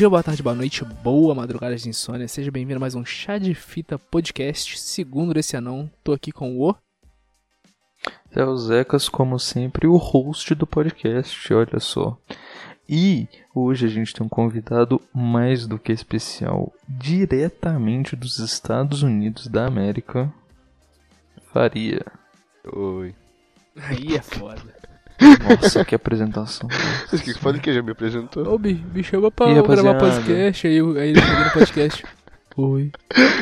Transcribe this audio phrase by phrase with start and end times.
[0.00, 2.26] Bom dia, boa tarde, boa noite, boa madrugada de insônia.
[2.26, 5.90] Seja bem-vindo a mais um Chá de Fita Podcast, segundo desse anão.
[6.02, 6.74] Tô aqui com o...
[8.30, 12.16] É o Zecas, como sempre, o host do podcast, olha só.
[12.88, 19.48] E hoje a gente tem um convidado mais do que especial, diretamente dos Estados Unidos
[19.48, 20.32] da América,
[21.52, 22.06] Faria.
[22.72, 23.14] Oi.
[23.76, 24.80] Aí é foda.
[25.60, 26.68] Nossa, que apresentação.
[27.12, 28.46] Mas que foda que já me apresentou.
[28.52, 30.20] Ô, Bi, me chama pra E, eu gravar rapaziada?
[30.20, 32.04] podcast, aí, eu- aí ele chega no podcast.
[32.56, 32.90] Oi.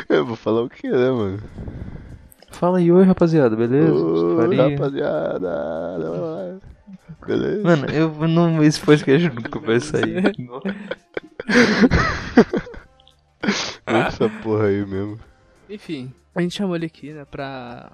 [0.08, 1.40] Eu vou falar o que, né, mano?
[2.50, 3.92] Fala aí, oi rapaziada, beleza?
[3.92, 4.68] Oi, Faria.
[4.70, 6.58] rapaziada.
[7.26, 7.62] Beleza?
[7.62, 8.62] Mano, eu não.
[8.62, 10.32] Esse podcast nunca vai sair.
[13.86, 15.18] Essa porra aí mesmo.
[15.68, 17.92] Enfim, a gente chamou ele aqui, né, pra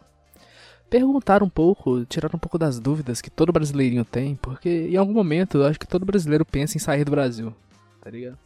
[0.88, 5.12] perguntar um pouco, tirar um pouco das dúvidas que todo brasileirinho tem, porque em algum
[5.12, 7.54] momento eu acho que todo brasileiro pensa em sair do Brasil,
[8.00, 8.38] tá ligado?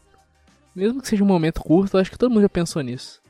[0.74, 3.20] Mesmo que seja um momento curto, eu acho que todo mundo já pensou nisso.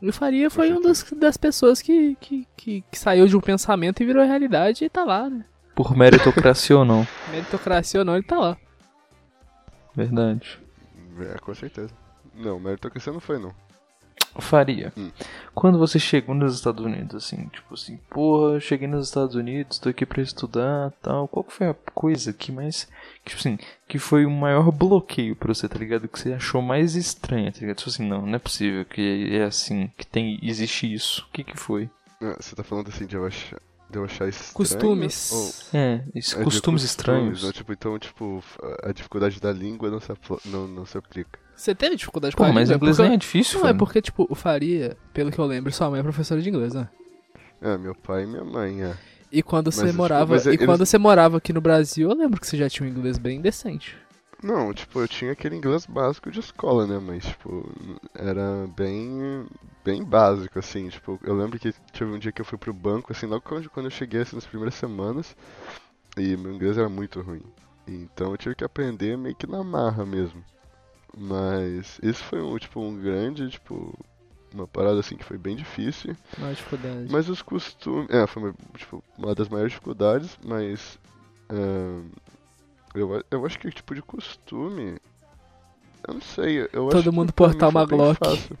[0.00, 3.40] E o Faria foi um dos, das pessoas que, que, que, que saiu de um
[3.40, 5.44] pensamento e virou realidade e tá lá, né?
[5.74, 7.06] Por meritocracia ou não.
[7.30, 8.56] Meritocracia ou não, ele tá lá.
[9.94, 10.60] Verdade.
[11.18, 11.92] É, com certeza.
[12.34, 13.54] Não, meritocracia não foi, não.
[14.42, 14.92] Faria.
[14.96, 15.10] Hum.
[15.54, 19.88] Quando você chegou nos Estados Unidos, assim, tipo assim, porra, cheguei nos Estados Unidos, tô
[19.88, 21.26] aqui pra estudar tal.
[21.28, 22.84] Qual que foi a coisa que mais.
[23.24, 26.08] Que, tipo assim, que foi o maior bloqueio pra você, tá ligado?
[26.08, 27.76] Que você achou mais estranha, tá ligado?
[27.76, 30.38] Tipo assim, não, não é possível que é assim, que tem.
[30.42, 31.26] Existe isso.
[31.28, 31.88] O que que foi?
[32.22, 33.60] Ah, Você tá falando assim de eu achar,
[33.90, 34.54] de eu achar estranho?
[34.54, 35.32] Costumes.
[35.32, 37.42] Ou- É, esses é de costumes estranhos.
[37.42, 38.42] Não, tipo, então, tipo,
[38.82, 41.38] a dificuldade da língua não se, apl- não, não se aplica.
[41.56, 42.76] Você teve dificuldade com Pô, a mas língua?
[42.76, 45.72] inglês Porque- nem é difícil, Não, é porque, tipo, o Faria, pelo que eu lembro,
[45.72, 46.88] sua mãe é professora de inglês, né?
[47.62, 48.94] É, meu pai e minha mãe, é.
[49.32, 52.16] E quando você tipo, morava, mas e eles- quando você morava aqui no Brasil, eu
[52.16, 53.96] lembro que você já tinha um inglês bem decente.
[54.42, 56.98] Não, tipo, eu tinha aquele inglês básico de escola, né?
[57.02, 57.66] Mas, tipo,
[58.14, 59.46] era bem,
[59.82, 60.90] bem básico, assim.
[60.90, 63.70] Tipo, eu lembro que teve um dia que eu fui pro banco, assim, logo quando,
[63.70, 65.34] quando eu cheguei, assim, nas primeiras semanas,
[66.18, 67.42] e meu inglês era muito ruim.
[67.88, 70.44] Então eu tive que aprender meio que na marra mesmo.
[71.16, 73.92] Mas isso foi, um, tipo, um grande, tipo,
[74.52, 76.14] uma parada, assim, que foi bem difícil.
[76.42, 77.06] É dificuldade.
[77.10, 78.08] Mas os costumes.
[78.10, 80.98] É, foi uma, tipo, uma das maiores dificuldades, mas.
[81.48, 82.00] é,
[82.94, 84.98] eu, eu acho que tipo de costume.
[86.06, 86.60] Eu não sei.
[86.72, 88.18] Eu Todo acho mundo que portar uma Glock.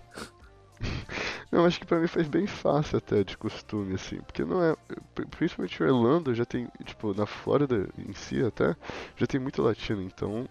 [1.50, 4.16] Não, acho que pra mim foi bem fácil até de costume, assim.
[4.20, 4.76] Porque não é.
[5.14, 6.68] pri- Principalmente Orlando já tem.
[6.84, 8.76] Tipo, na Flórida em si até.
[9.16, 10.46] Já tem muito latino, então.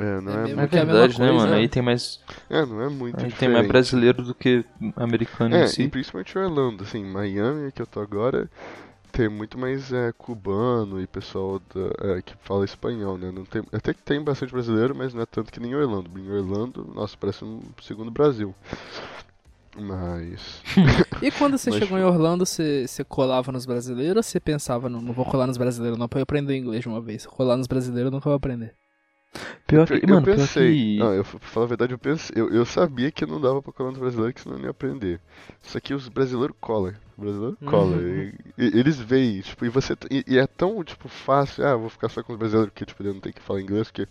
[0.00, 0.76] É, não É é, É muito.
[0.76, 1.50] é verdade, né, mano?
[1.52, 1.58] né?
[1.58, 2.20] Aí tem mais.
[2.48, 3.54] É, não é muito Aí tem diferente.
[3.54, 4.64] mais brasileiro do que
[4.96, 5.82] americano É, em si.
[5.82, 8.50] e principalmente Orlando, assim, Miami, que eu tô agora,
[9.12, 13.30] tem muito mais é, cubano e pessoal da- é, que fala espanhol, né?
[13.32, 16.10] Não tem, até que tem bastante brasileiro, mas não é tanto que nem em Orlando.
[16.18, 18.54] Em Orlando, nossa, parece um segundo Brasil.
[19.76, 20.62] Mas.
[21.20, 24.88] E quando você Mas, chegou em Orlando, você, você colava nos brasileiros ou você pensava,
[24.88, 27.26] não, não vou colar nos brasileiros não, pra eu aprender inglês de uma vez.
[27.26, 28.74] Colar nos brasileiros eu nunca vou aprender.
[29.66, 30.74] Pior que, eu mano, pensei.
[30.74, 30.98] que.
[30.98, 32.34] Não, eu, pra falar a verdade, eu pensei.
[32.34, 34.70] Eu, eu sabia que não dava pra colar nos brasileiros, que senão eu não ia
[34.72, 35.20] aprender.
[35.62, 36.92] Só que os brasileiros colam.
[37.16, 37.96] Brasileiro cola.
[37.96, 38.32] Uhum.
[38.58, 39.94] E, e- eles veem, tipo, e você.
[40.10, 41.64] E, e é tão, tipo, fácil.
[41.64, 43.88] Ah, vou ficar só com os brasileiros, porque, tipo, ele não tem que falar inglês.
[43.88, 44.08] Porque.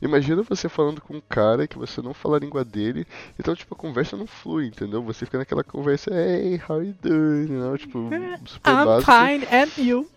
[0.00, 3.06] Imagina você falando com um cara que você não fala a língua dele.
[3.38, 5.02] Então, tipo, a conversa não flui, entendeu?
[5.02, 7.52] Você fica naquela conversa, hey, how you doing?
[7.52, 8.08] You know, tipo,
[8.46, 9.10] super básico.
[9.52, 10.08] and you?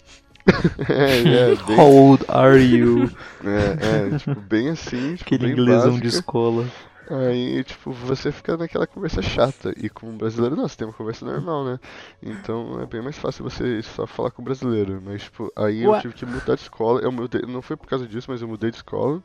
[0.90, 3.10] É, é, bem, How old are you?
[3.44, 6.02] é, é, tipo, bem assim, tipo, Aquele bem inglesão básica.
[6.02, 6.66] de escola.
[7.10, 9.74] Aí, tipo, você fica naquela conversa chata.
[9.78, 11.80] E com o brasileiro, não, você tem uma conversa normal, né?
[12.22, 15.02] Então é bem mais fácil você só falar com o brasileiro.
[15.04, 16.02] Mas, tipo, aí eu Ué.
[16.02, 17.02] tive que mudar de escola.
[17.02, 19.22] Eu mudei, não foi por causa disso, mas eu mudei de escola.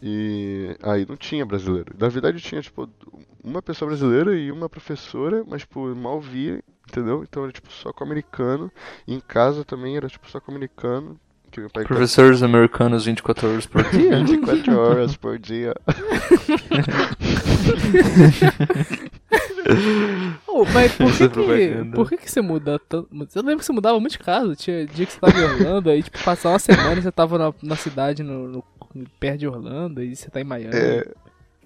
[0.00, 1.94] E aí não tinha brasileiro.
[1.98, 2.88] Na verdade tinha, tipo,
[3.42, 7.22] uma pessoa brasileira e uma professora, mas, tipo, eu mal via, entendeu?
[7.22, 8.70] Então era, tipo, só com americano.
[9.06, 11.18] E em casa também era, tipo, só com americano.
[11.50, 14.24] Que meu pai Professores americanos 24 horas por dia.
[14.24, 15.74] 24 horas por dia.
[20.46, 23.08] Oh, mas por que, que, por que, que você muda tanto?
[23.34, 24.54] Eu lembro que você mudava muito de casa.
[24.56, 27.38] Tinha dia que você tava em Orlando, aí tipo, passar uma semana e você tava
[27.38, 28.64] na, na cidade no, no-
[29.18, 30.74] perto de Orlando, e você tá em Miami.
[30.74, 31.06] É,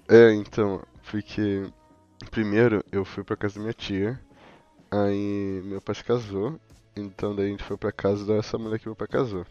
[0.09, 0.81] é, então,
[1.11, 1.63] porque
[2.31, 4.19] primeiro eu fui pra casa da minha tia,
[4.91, 6.59] aí meu pai se casou,
[6.95, 9.45] então daí a gente foi pra casa dessa mulher que meu pai casou.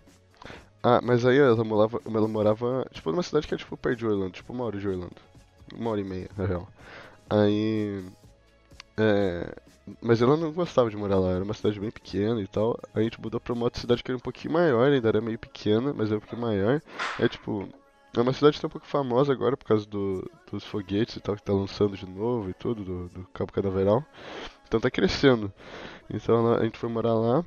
[0.83, 4.06] Ah, mas aí ela morava, ela morava, tipo, numa cidade que é tipo perto de
[4.06, 5.17] Orlando, tipo uma hora de Orlando.
[5.75, 6.69] Uma hora e meia, na real.
[7.29, 8.05] Aí.
[8.97, 9.53] É.
[10.00, 12.79] Mas ela não gostava de morar lá, era uma cidade bem pequena e tal.
[12.94, 15.39] A gente mudou pra uma outra cidade que era um pouquinho maior, ainda era meio
[15.39, 16.81] pequena, mas era um pouquinho maior.
[17.19, 17.69] É tipo.
[18.17, 21.21] É uma cidade que tá um pouco famosa agora por causa do, dos foguetes e
[21.21, 24.05] tal, que tá lançando de novo e tudo, do, do Cabo Canaveral.
[24.67, 25.53] Então tá crescendo.
[26.11, 27.45] Então a gente foi morar lá.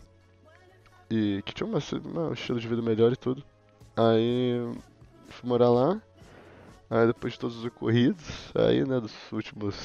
[1.11, 3.43] E que tinha uma, uma- um estilo de vida melhor e tudo.
[3.95, 4.59] Aí
[5.27, 6.01] fui morar lá.
[6.89, 9.75] Aí depois de todos os ocorridos, aí né, dos últimos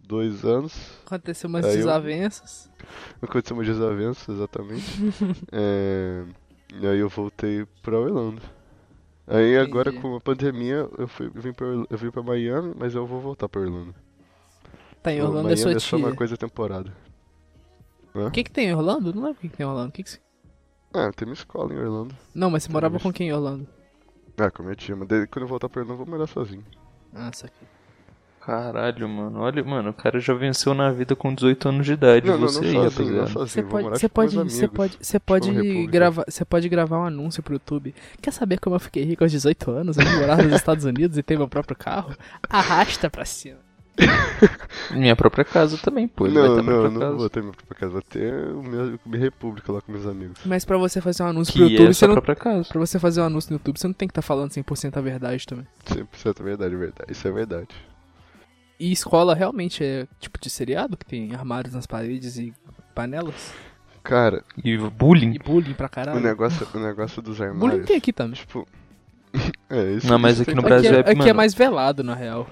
[0.00, 0.74] dois anos,
[1.06, 2.70] Aconteceu umas Aí eu- desavenças.
[3.20, 4.84] aconteceu uma desavença, exatamente.
[5.52, 6.24] É,
[6.80, 8.40] e aí eu voltei pra Orlando.
[9.26, 10.02] Aí agora Entendi.
[10.02, 13.20] com a pandemia eu, fui, eu, vim pra, eu vim pra Miami, mas eu vou
[13.20, 13.94] voltar pra Orlando.
[15.04, 16.16] Tá em Orlando é sua é só uma tia.
[16.16, 16.90] coisa temporada.
[18.14, 19.12] O que que tem em Orlando?
[19.14, 19.88] Não lembro o que que tem em Orlando.
[19.90, 20.20] O que que se-
[20.94, 22.14] Ah, tem uma escola em Orlando.
[22.34, 23.66] Não, mas você morava mas- com quem em Orlando?
[24.38, 26.26] Ah, com a minha tia, mas daí, quando eu voltar pra Orlando eu vou morar
[26.26, 26.64] sozinho.
[27.14, 27.66] Ah, isso aqui.
[28.40, 29.40] Caralho, mano.
[29.40, 32.26] Olha, mano, o cara já venceu na vida com 18 anos de idade.
[32.26, 33.48] Não, não, não você aí, sozinho, não sozinho.
[33.48, 34.66] Você pode, você tipo, pode, você amigos.
[34.76, 37.94] pode, você pode gravar, você pode gravar um anúncio pro YouTube.
[38.22, 39.96] Quer saber como eu fiquei rico aos 18 anos?
[39.98, 42.14] Eu morar nos Estados Unidos e ter meu próprio carro?
[42.48, 43.58] Arrasta pra cima.
[44.90, 46.26] Minha própria casa também, pô.
[46.26, 47.16] Ele vai Não, ter a não, não casa.
[47.16, 50.38] vou ter minha própria casa, vou ter o meu, minha república lá com meus amigos.
[50.44, 52.68] Mas pra você fazer um anúncio Que pro é YouTube, a você não, própria casa.
[52.68, 55.00] pra você fazer um anúncio no YouTube, você não tem que estar falando 100% a
[55.00, 55.66] verdade também.
[55.86, 57.12] 100% verdade, verdade.
[57.12, 57.68] Isso é verdade.
[58.78, 62.52] E escola realmente é tipo de seriado que tem armários nas paredes e
[62.94, 63.54] panelas?
[64.02, 65.32] Cara, E bullying.
[65.34, 66.20] E bullying pra o caralho.
[66.20, 67.86] negócio, o negócio dos Bullying armários.
[67.86, 68.34] tem aqui também.
[68.34, 68.66] Tipo.
[69.70, 71.34] é, isso Não, mas isso aqui no Brasil aqui é, é- aqui é mano.
[71.36, 72.46] mais velado, na real.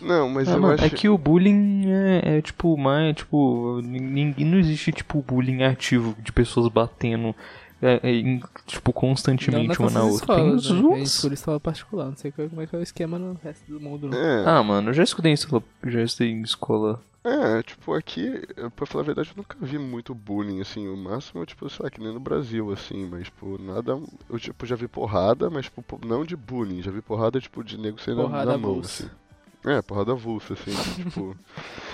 [0.00, 0.84] Não, mas Ah, eu mano, acho.
[0.84, 6.16] é que o bullying é, é, tipo mais, tipo, ninguém não existe tipo bullying ativo
[6.22, 7.34] de pessoas batendo
[7.82, 10.26] é, é, em, tipo Não constantemente nas uma na outra.
[10.26, 10.96] Tem escolas, uns né?
[11.02, 13.80] Uns- escolhe escola particular, não sei como é que é o esquema no resto do
[13.80, 14.08] mundo.
[14.08, 14.18] Não.
[14.18, 17.00] É, Ah, mano, eu já estudei em escola, já estudei em escola.
[17.24, 18.42] é, tipo, aqui,
[18.76, 21.90] pra falar a verdade, eu nunca vi muito bullying, assim, o máximo, tipo, sei lá,
[21.90, 23.98] que nem no Brasil, assim, mas, tipo, nada,
[24.28, 27.76] eu, tipo, já vi porrada, mas, tipo, não de bullying, já vi porrada, tipo, de
[27.78, 29.08] nego saindo na- mão, assim.
[29.64, 30.72] É, porrada avulsa, assim,
[31.04, 31.36] tipo,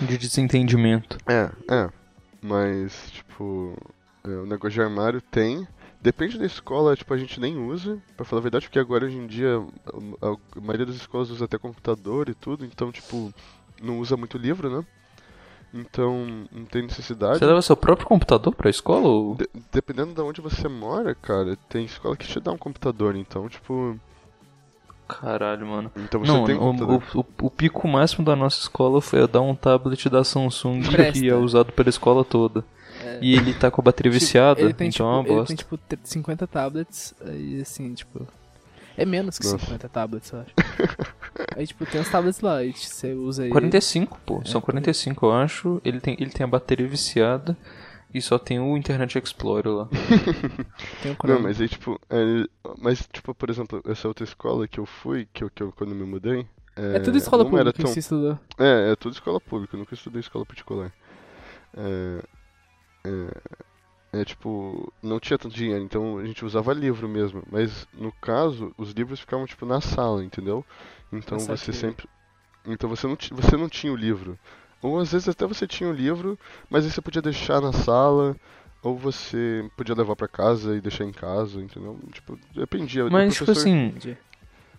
[0.01, 1.19] De desentendimento.
[1.27, 1.89] é, é,
[2.41, 3.77] mas, tipo,
[4.25, 5.67] é, o negócio de armário tem,
[6.01, 9.17] depende da escola, tipo, a gente nem usa, pra falar a verdade, porque agora, hoje
[9.17, 9.61] em dia,
[10.23, 13.33] a, maioria das escolas usa até computador e tudo, então, tipo,
[13.83, 14.85] não usa muito livro, né?
[15.75, 17.39] Então, não tem necessidade.
[17.39, 19.35] Você leva seu próprio computador pra escola ou...
[19.35, 23.49] De- dependendo de onde você mora, cara, tem escola que te dá um computador, então,
[23.49, 23.99] tipo.
[25.09, 25.91] Caralho, mano.
[25.97, 27.03] Então você Não, tem um o, computador.
[27.15, 30.83] o, o- o pico máximo da nossa escola foi eu dar um tablet da Samsung
[30.91, 31.13] Presta.
[31.21, 32.65] que é usado pela escola toda.
[33.05, 33.19] É.
[33.23, 35.47] E ele tá com a bateria viciada, Ele tem, então tipo, é uma ele bosta.
[35.49, 38.27] tem tipo t- 50 tablets e assim, tipo.
[38.99, 39.59] É menos que Nossa.
[39.59, 40.51] 50 tablets, eu acho.
[41.55, 43.51] aí, tipo, tem uns tablets lá, e você usa aí.
[43.51, 44.41] 45, pô.
[44.47, 45.81] São É, 45, eu acho.
[45.85, 47.55] Ele tem, ele tem a bateria viciada
[48.17, 49.89] e só tem o Internet Explorer lá.
[51.03, 52.01] Tem um Não, mas aí, tipo.
[52.11, 52.45] é,
[52.79, 55.95] mas, tipo, por exemplo, essa outra escola que eu fui, que eu, que eu quando
[55.95, 56.47] me mudei.
[56.77, 58.39] É tudo escola não era pública que tão- você estudou.
[58.59, 60.93] É, é tudo escola pública, eu nunca estudei escola particular.
[61.77, 62.23] É,
[64.15, 67.43] é, é tipo, não tinha tanto dinheiro, então a gente usava livro mesmo.
[67.51, 70.65] Mas no caso, os livros ficavam tipo na sala, entendeu?
[71.13, 71.75] Então você saquei.
[71.75, 72.09] sempre.
[72.67, 74.39] Então você não, ti- você não tinha o livro.
[74.87, 76.39] Ou às vezes até você tinha o livro,
[76.71, 78.37] mas aí você podia deixar na sala,
[78.83, 81.99] ou você podia levar pra casa e deixar em casa, entendeu?
[82.13, 83.05] Tipo, dependia.
[83.11, 84.17] Mas, tipo professor- assim, Entendi.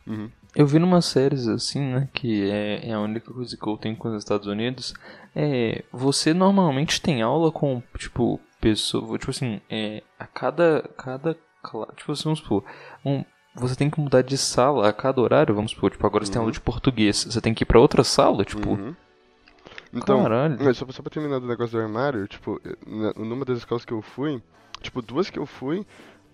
[0.06, 0.30] Uhum.
[0.56, 2.08] eu vi numas séries assim, né?
[2.14, 4.94] Que é, é a única coisa que eu tenho com os Estados Unidos.
[5.36, 5.84] É.
[5.92, 9.18] Você normalmente tem aula com, tipo, pessoa.
[9.18, 10.02] Tipo assim, é.
[10.18, 10.90] A cada.
[10.98, 11.36] cada
[11.98, 12.64] tipo assim, vamos supor.
[13.06, 15.92] Um, você tem que mudar de sala a cada horário, vamos supor.
[15.92, 16.44] Tipo, agora você tem Uhum.
[16.46, 17.26] aula de português.
[17.26, 18.70] Você tem que ir pra outra sala, tipo.
[18.70, 18.96] Uhum.
[19.94, 20.58] Então, Caralho.
[20.60, 22.60] Mas só, só pra terminar do negócio do armário, tipo,
[23.16, 24.42] numa das escolas que eu fui,
[24.82, 25.86] tipo, duas que eu fui,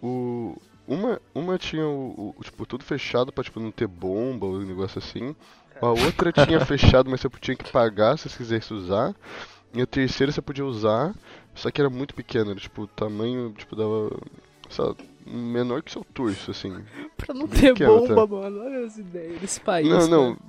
[0.01, 0.55] o.
[0.85, 4.65] Uma, uma tinha o, o- tipo, tudo fechado pra, tipo, não ter bomba ou um
[4.65, 5.33] negócio assim.
[5.81, 9.15] A outra tinha fechado, mas você tinha que pagar se você quisesse usar.
[9.73, 11.15] E a terceira você podia usar,
[11.55, 14.09] só que era muito pequena, era, tipo, o tamanho, tipo, dava,
[14.77, 14.95] lá,
[15.25, 16.75] menor que seu torso, assim.
[17.15, 18.27] Pra não ter pequeno, bomba, tá?
[18.27, 18.59] mano.
[18.61, 19.87] Olha as ideias desse país.
[19.87, 20.35] Não, não.
[20.35, 20.47] cara.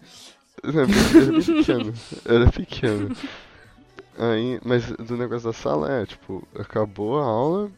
[0.64, 1.94] Era bem pequeno.
[2.24, 3.16] Era pequeno.
[4.18, 7.70] Aí, mas do negócio da sala é, tipo, acabou a aula,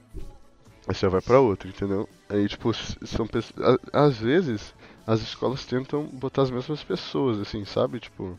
[0.86, 2.08] você vai pra outra, entendeu?
[2.28, 3.78] Aí, tipo, são pessoas.
[3.92, 4.74] Às vezes,
[5.06, 8.00] as escolas tentam botar as mesmas pessoas, assim, sabe?
[8.00, 8.38] Tipo.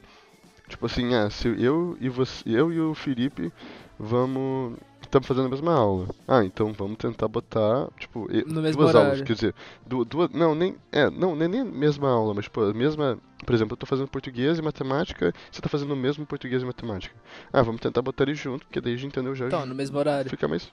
[0.67, 3.53] Tipo assim, ah, se eu e você, eu e o Felipe
[3.97, 4.77] vamos.
[5.07, 6.07] Estamos fazendo a mesma aula.
[6.27, 9.25] Ah, então vamos tentar botar, tipo, No mesmo duas aulas, horário.
[9.25, 12.61] quer dizer, du- duas, não, nem, é, não, nem, nem a mesma aula, mas, tipo,
[12.61, 16.25] a mesma, por exemplo, eu tô fazendo português e matemática, você tá fazendo o mesmo
[16.25, 17.15] português e matemática.
[17.53, 19.47] Ah, vamos tentar botar eles junto, porque daí a gente entendeu já.
[19.47, 20.29] Então, no mesmo horário.
[20.29, 20.69] Fica mais...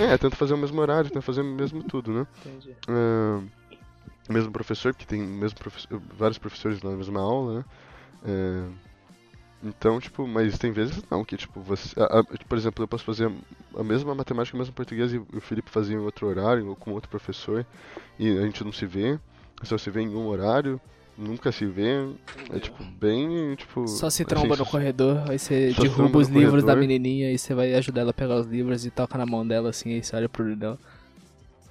[0.00, 2.26] É, tenta fazer o mesmo horário, tenta fazer o mesmo tudo, né?
[2.44, 2.74] Entendi.
[4.28, 7.64] O mesmo professor, porque tem mesmo professor, vários professores na mesma aula, né?
[8.24, 8.87] É,
[9.62, 11.98] então, tipo, mas tem vezes não, que tipo, você.
[12.00, 13.30] A, a, por exemplo, eu posso fazer
[13.76, 16.92] a mesma matemática, o mesmo português e o Felipe fazia em outro horário ou com
[16.92, 17.66] outro professor
[18.18, 19.18] e a gente não se vê,
[19.62, 20.80] só se vê em um horário,
[21.16, 22.08] nunca se vê.
[22.50, 23.88] É tipo, bem, tipo.
[23.88, 26.88] Só se tromba assim, no corredor, aí você derruba os livros da corredor.
[26.88, 29.70] menininha e você vai ajudar ela a pegar os livros e toca na mão dela
[29.70, 30.78] assim, aí você olha pro dela.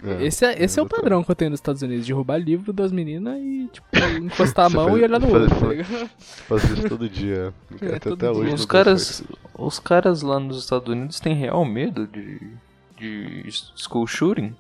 [0.04, 2.72] É, esse é, esse é o padrão que eu tenho nos Estados Unidos, derrubar livro
[2.72, 3.88] das meninas e, tipo,
[4.22, 6.10] encostar a mão faz- e olhar no faz- olho, tá faz- ligado?
[6.48, 7.54] Faço isso todo dia.
[7.82, 8.42] É, até, todo até dia.
[8.44, 8.54] hoje.
[8.56, 9.24] Os caras,
[9.58, 12.40] os caras lá nos Estados Unidos têm real medo de,
[12.98, 14.56] de school shooting?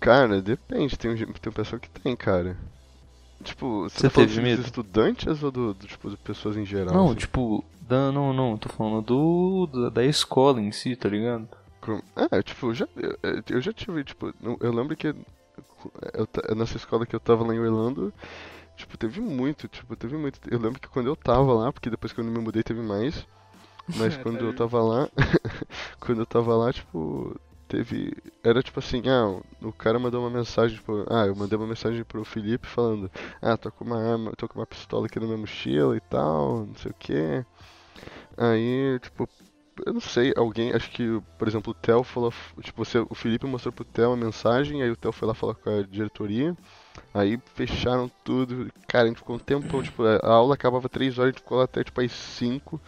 [0.00, 0.96] Cara, depende.
[0.98, 2.56] Tem, um tem pessoa que tem, cara.
[3.42, 4.62] Tipo, você, Você tá teve dos medo?
[4.62, 6.94] estudantes ou do, do, tipo, de pessoas em geral?
[6.94, 7.14] Não, assim?
[7.16, 11.46] tipo, da, não, não, tô falando do da, da escola em si, tá ligado?
[11.86, 12.02] Com-
[12.32, 17.06] É, tipo, eu já, eu, eu já tive, tipo, eu lembro que eu, nessa escola
[17.06, 18.12] que eu tava lá em Orlando,
[18.76, 20.40] tipo, teve muito, tipo, teve muito.
[20.50, 23.26] Eu lembro que quando eu tava lá, porque depois quando eu me mudei teve mais,
[23.94, 25.08] mas quando tá eu tava lá,
[26.00, 27.34] quando eu tava lá, tipo,
[27.68, 28.12] teve,
[28.44, 32.04] era tipo assim, ah, o cara mandou uma mensagem, tipo, ah, eu mandei uma mensagem
[32.04, 33.10] pro Felipe falando,
[33.42, 36.66] ah, tô com uma arma, tô com uma pistola aqui na minha mochila e tal,
[36.66, 37.46] não sei o que.
[38.36, 39.28] Aí, tipo,
[39.84, 43.46] eu não sei, alguém, acho que, por exemplo, o Theo falou, tipo, você, o Felipe
[43.46, 46.56] mostrou pro Theo uma mensagem, aí o Theo foi lá falar com a diretoria,
[47.12, 51.28] aí fecharam tudo, cara, a gente ficou um tempão, tipo, a aula acabava 3 horas,
[51.28, 52.80] a gente ficou lá até, tipo, às 5.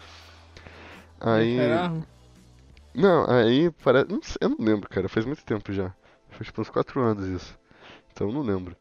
[1.21, 1.59] Aí...
[1.59, 1.93] Era-
[2.95, 4.11] Não, aí parece.
[4.11, 5.09] Não sei, eu não lembro, cara.
[5.09, 5.93] Faz muito tempo já.
[6.31, 7.59] Faz tipo uns 4 anos isso.
[8.13, 8.77] Então eu não lembro.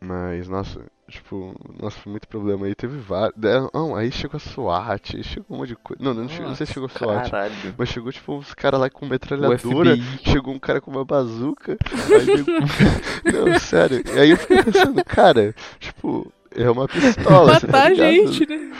[0.00, 0.80] Mas, nossa,
[1.10, 2.66] tipo, nossa, foi muito problema.
[2.66, 3.34] Aí teve vários.
[3.72, 6.02] Não, aí chegou a SWAT, aí chegou um monte de coisa.
[6.02, 7.30] Não, não, chegou- não sei se chegou a SWAT.
[7.30, 7.52] Caralho.
[7.76, 9.96] Mas chegou tipo uns caras lá com metralhadora.
[10.24, 11.76] Chegou um cara com uma bazuca.
[11.92, 12.44] Aí
[13.32, 14.02] Não, sério.
[14.14, 17.54] E aí eu fiquei pensando, cara, tipo, é uma pistola.
[17.60, 18.32] você tá Matar ligado?
[18.32, 18.72] gente, né?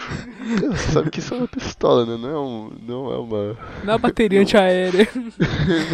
[0.44, 2.16] Você sabe que isso é uma pistola, né?
[2.16, 3.56] Não é, um, não é uma.
[3.84, 5.08] Na bateria antiaérea.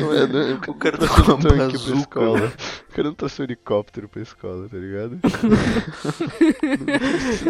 [0.00, 2.38] Não é, não é, O cara não tá trouxe com um tanque pra escola.
[2.40, 2.52] velho.
[2.90, 5.19] O cara não trouxe um helicóptero pra escola, tá ligado?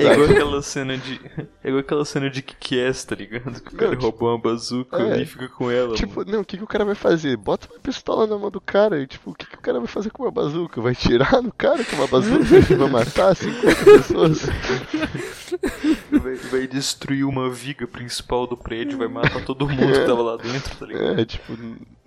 [0.00, 1.20] É igual aquela cena de.
[1.62, 3.60] É igual aquela cena de Kick-Ass, tá ligado?
[3.60, 5.22] Que o cara Não, tipo- roubou uma bazuca É.
[5.22, 5.94] e fica com ela.
[5.94, 6.32] Tipo, mano.
[6.32, 7.36] não, o que, que o cara vai fazer?
[7.36, 9.88] Bota uma pistola na mão do cara e, tipo, o que, que o cara vai
[9.88, 10.80] fazer com uma bazuca?
[10.80, 14.46] Vai tirar no cara com uma bazuca e vai matar 50 pessoas?
[16.18, 20.36] Vai, vai destruir uma viga principal do prédio, vai matar todo mundo que tava lá
[20.36, 21.20] dentro, tá ligado?
[21.20, 21.56] É, tipo,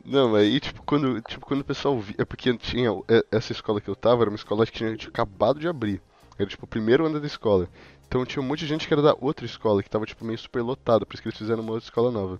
[0.05, 2.15] não, aí, tipo, quando, tipo, quando o pessoal via.
[2.17, 2.89] É porque tinha.
[3.07, 6.01] é, Essa escola que eu tava era uma escola que tinha, tinha acabado de abrir.
[6.37, 7.69] Era, tipo, o primeiro ano da escola.
[8.07, 10.37] Então tinha um monte de gente que era da outra escola, que tava, tipo, meio
[10.37, 12.39] super lotado, por isso que eles fizeram uma outra escola nova.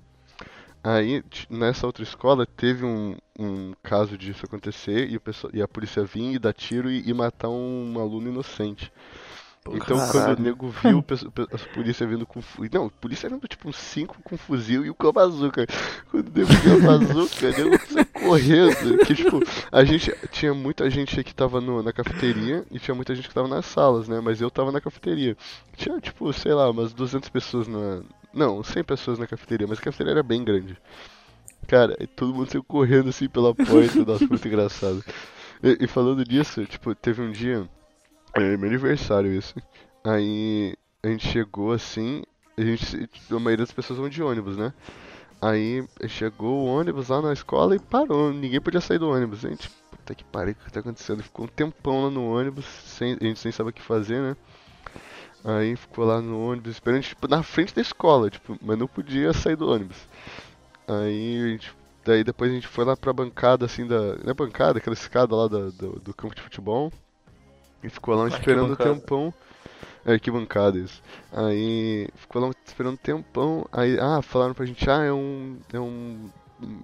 [0.84, 5.68] Aí, nessa outra escola, teve um, um caso disso acontecer e, o pessoal, e a
[5.68, 8.92] polícia vir e dar tiro e, e matar um aluno inocente.
[9.72, 10.38] Então, quando caralho.
[10.38, 11.06] o nego viu o
[11.54, 12.70] as polícia vindo com fuzil.
[12.74, 15.66] Não, polícia vindo tipo uns 5 com fuzil e um com a bazuca.
[16.12, 18.98] Quando o nego viu a bazuca, o nego saiu correndo.
[19.06, 19.40] Que tipo,
[19.72, 20.14] a gente.
[20.32, 23.66] Tinha muita gente que tava no, na cafeteria e tinha muita gente que tava nas
[23.66, 24.20] salas, né?
[24.20, 25.38] Mas eu tava na cafeteria.
[25.78, 28.02] Tinha tipo, sei lá, umas 200 pessoas na.
[28.34, 30.76] Não, 100 pessoas na cafeteria, mas a cafeteria era bem grande.
[31.68, 35.04] Cara, e todo mundo saiu correndo assim pela porta, nossa, muito engraçado.
[35.62, 37.68] E, e falando disso, tipo, teve um dia.
[38.36, 39.56] É meu aniversário isso.
[40.04, 42.24] Aí a gente chegou assim,
[42.58, 44.74] a gente, a maioria das pessoas vão de ônibus, né?
[45.42, 49.46] Aí chegou o ônibus lá na escola e parou, ninguém podia sair do ônibus.
[49.46, 51.24] A gente, puta que pariu, o que tá acontecendo?
[51.24, 54.38] Ficou um tempão lá no ônibus, sem, a gente sem saber o que fazer, né?
[55.44, 59.34] Aí ficou lá no ônibus esperando, tipo, na frente da escola, tipo, mas não podia
[59.34, 60.08] sair do ônibus.
[60.88, 61.74] Aí a gente,
[62.06, 64.18] daí depois a gente foi lá pra bancada, assim, da.
[64.18, 66.92] Não é bancada, aquela escada lá da- do, do campo de futebol.
[67.84, 68.96] E ficou lá esperando um Arquibancada.
[68.96, 69.34] tempão.
[70.06, 71.02] É, que bancada isso.
[71.32, 73.66] Aí ficou lá esperando um tempão.
[73.72, 75.60] Aí, ah, falaram pra gente, ah, é um.
[75.72, 76.30] É um.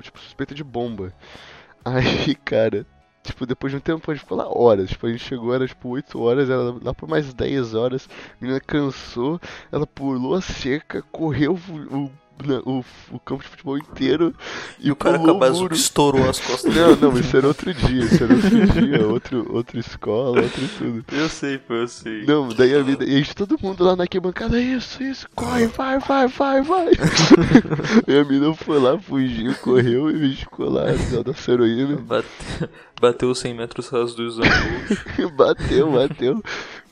[0.01, 1.13] Tipo, suspeita de bomba.
[1.84, 2.86] Aí, cara,
[3.24, 4.89] tipo, depois de um tempo a gente ficou lá horas.
[4.89, 8.10] Tipo, a gente chegou, era tipo 8 horas, era lá por mais 10 horas.
[8.10, 9.39] A menina cansou,
[9.72, 11.58] ela pulou a cerca, correu
[11.91, 12.12] o,
[12.43, 14.34] o, na- o, o campo de futebol inteiro
[14.79, 15.74] E o cara com a muro.
[15.75, 19.79] estourou as costas Não, não, isso era outro dia, isso era outro dia, outro, outra
[19.79, 21.05] escola, outro tudo.
[21.12, 22.25] Eu sei, pô, eu sei.
[22.25, 23.03] Não, daí a vida.
[23.03, 26.88] E a gente, todo mundo lá na arquibancada, isso, isso, corre, vai, vai, vai, vai.
[28.08, 31.98] e a mina foi lá, fugiu, correu e a gente ficou lá, na nossa heroína.
[31.98, 32.27] Bate-
[33.01, 35.29] Bateu 100 metros rasos do Zambucho.
[35.38, 36.43] bateu, bateu.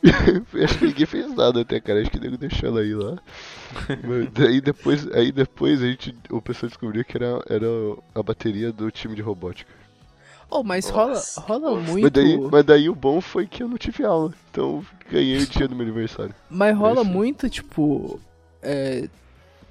[0.63, 2.01] Acho que ninguém fez nada até, cara.
[2.01, 3.17] Acho que nego deixou ela aí lá.
[4.07, 7.67] Mas daí depois, aí depois a gente, o pessoal descobriu que era, era
[8.13, 9.71] a bateria do time de robótica.
[10.49, 11.41] Oh, mas rola, Nossa.
[11.41, 11.91] rola Nossa.
[11.91, 12.03] muito.
[12.03, 14.33] Mas daí, mas daí o bom foi que eu não tive aula.
[14.49, 16.33] Então ganhei o dia do meu aniversário.
[16.49, 17.09] Mas rola Esse.
[17.09, 18.19] muito, tipo.
[18.61, 19.09] É,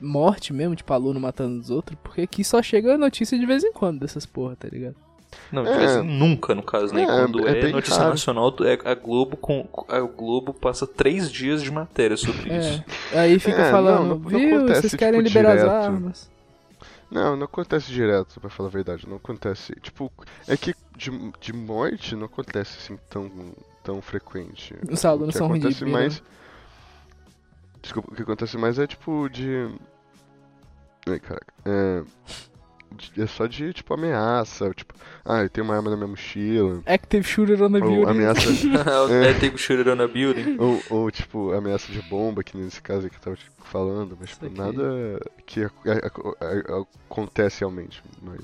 [0.01, 3.73] morte mesmo, tipo, aluno matando os outros, porque aqui só chega notícia de vez em
[3.73, 4.97] quando dessas porra, tá ligado?
[5.53, 5.77] Não, de É.
[5.79, 7.03] vez em nunca, no caso, né?
[7.03, 8.11] É, Quando é é, notícia raro.
[8.11, 12.85] nacional, é a Globo com a Globo passa três dias de matéria sobre isso.
[13.13, 13.21] É.
[13.21, 15.73] Aí fica É, falando, não, não- não viu, acontece, vocês querem tipo, liberar as direto.
[15.85, 16.31] armas.
[17.09, 19.09] Não, não acontece direto, pra falar a verdade.
[19.09, 19.73] Não acontece.
[19.81, 20.13] Tipo,
[20.49, 23.31] é que de, de morte não acontece assim tão,
[23.85, 24.75] tão frequente.
[24.91, 26.21] Os alunos O que são acontece mais.
[27.81, 29.69] Desculpa, o que acontece mais é tipo de.
[31.09, 31.47] Ai, caraca.
[31.65, 32.03] É.
[33.19, 34.71] É só de, tipo, ameaça.
[34.75, 36.83] Tipo, ah, eu tenho uma arma na minha mochila.
[36.87, 38.11] Active shooter on the Ou building.
[38.11, 38.49] ameaça.
[39.13, 39.35] é.
[39.35, 40.57] tem o shooter on a building.
[40.59, 44.17] ou, ou, tipo, ameaça de bomba, que nesse caso que eu tava tipo, falando.
[44.19, 48.03] Mas, tipo, nada que ac- ac- ac- acontece realmente.
[48.23, 48.41] Mas.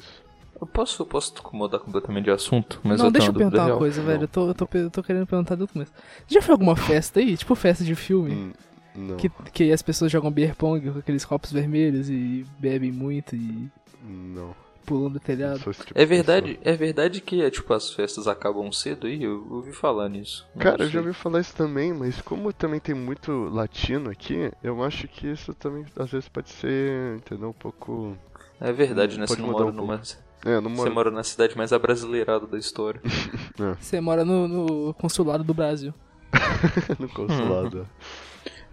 [0.60, 3.78] Eu posso, posso te incomodar completamente de assunto, mas não, eu deixa eu perguntar uma
[3.78, 4.06] coisa, Não.
[4.06, 4.22] velho.
[4.24, 5.92] Eu tô, eu, tô, eu tô querendo perguntar desde o começo.
[6.28, 7.36] Já foi alguma festa aí?
[7.36, 8.32] Tipo festa de filme?
[8.32, 8.52] hum,
[8.94, 9.16] não.
[9.16, 13.68] Que, que as pessoas jogam beer pong com aqueles copos vermelhos e bebem muito e
[14.02, 14.54] Não.
[14.84, 15.58] pulam do telhado.
[15.58, 19.22] Tipo É verdade, é verdade que é, tipo, as festas acabam cedo aí?
[19.22, 20.46] Eu ouvi falar nisso.
[20.54, 24.50] Não Cara, eu já ouvi falar isso também, mas como também tem muito latino aqui,
[24.62, 27.50] eu acho que isso também às vezes pode ser, entendeu?
[27.50, 28.16] Um pouco.
[28.60, 29.26] É verdade, né?
[29.26, 30.02] Você Pode não mudar mora um numa.
[30.44, 30.94] É, não Você moro.
[30.94, 33.00] mora na cidade mais abrasileirada da história.
[33.80, 35.94] Você mora no, no consulado do Brasil.
[36.98, 37.88] no consulado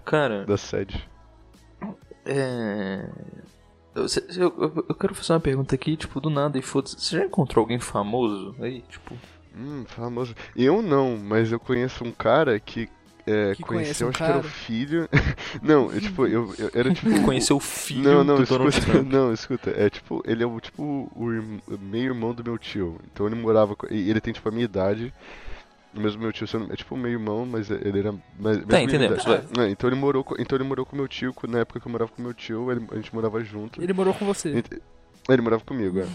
[0.05, 1.07] Cara, da sede.
[2.25, 3.07] é.
[3.95, 4.05] Eu,
[4.37, 6.95] eu, eu- quero fazer uma pergunta aqui, tipo, do nada e foda-se.
[6.99, 8.81] Você já encontrou alguém famoso aí?
[8.89, 9.17] Tipo.
[9.57, 10.35] Hum, famoso.
[10.55, 12.87] Eu não, mas eu conheço um cara que.
[13.27, 14.53] É, Que conhece conheceu, um acho que era o cara?
[14.53, 15.09] filho.
[15.61, 17.09] não, eu, tipo, eu, eu era tipo.
[17.23, 19.07] Conheceu o filho Não, não, do Donald escuta, Trump.
[19.11, 21.25] não, escuta, é tipo, ele é o tipo o
[21.79, 22.99] meio irmão do meu tio.
[23.11, 25.13] Então ele morava e ele tem tipo a minha idade.
[25.93, 29.25] Mesmo meu tio é tipo meio irmão, mas ele era mesma Tá, entendemos.
[29.57, 31.91] É, então ele morou com, então ele morou com meu tio, na época que eu
[31.91, 33.81] morava com meu tio, ele- a gente morava junto.
[33.81, 34.63] Ele morou com você.
[35.27, 36.07] Ele morava comigo, é.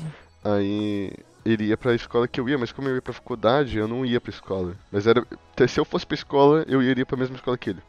[0.45, 1.11] Aí
[1.45, 4.05] ele ia pra escola que eu ia, mas como eu ia pra faculdade, eu não
[4.07, 4.77] ia pra escola.
[4.93, 5.27] Mas era.
[5.67, 7.83] Se eu fosse pra escola, eu iria pra mesma escola que ele.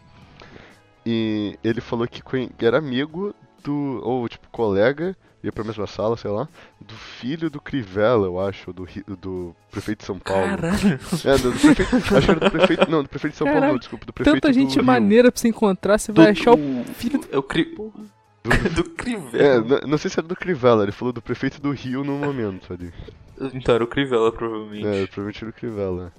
[1.06, 2.22] E ele falou que
[2.66, 4.02] era amigo do.
[4.04, 6.48] Ou tipo, colega, ia pra mesma sala, sei lá,
[6.82, 8.88] do filho do Crivella, eu acho, do,
[9.22, 10.44] do prefeito de São Paulo.
[10.46, 11.00] Caralho.
[11.24, 11.96] É, do, do prefeito.
[11.96, 12.92] acho que era do prefeito.
[12.92, 14.84] Não, do prefeito de São Paulo, Caralho, não, desculpa, do prefeito Tanta do gente Rio.
[14.84, 17.28] maneira pra você encontrar, você Do- vai achar o do- filho do...
[17.32, 17.66] É o cri...
[17.76, 19.80] do É, Crivella.
[19.82, 22.74] n- não sei se era do Crivella, ele falou do prefeito do Rio no momento
[22.74, 22.92] ali.
[23.54, 24.86] Então era o Crivella, provavelmente.
[24.88, 26.14] É, provavelmente era o Crivella.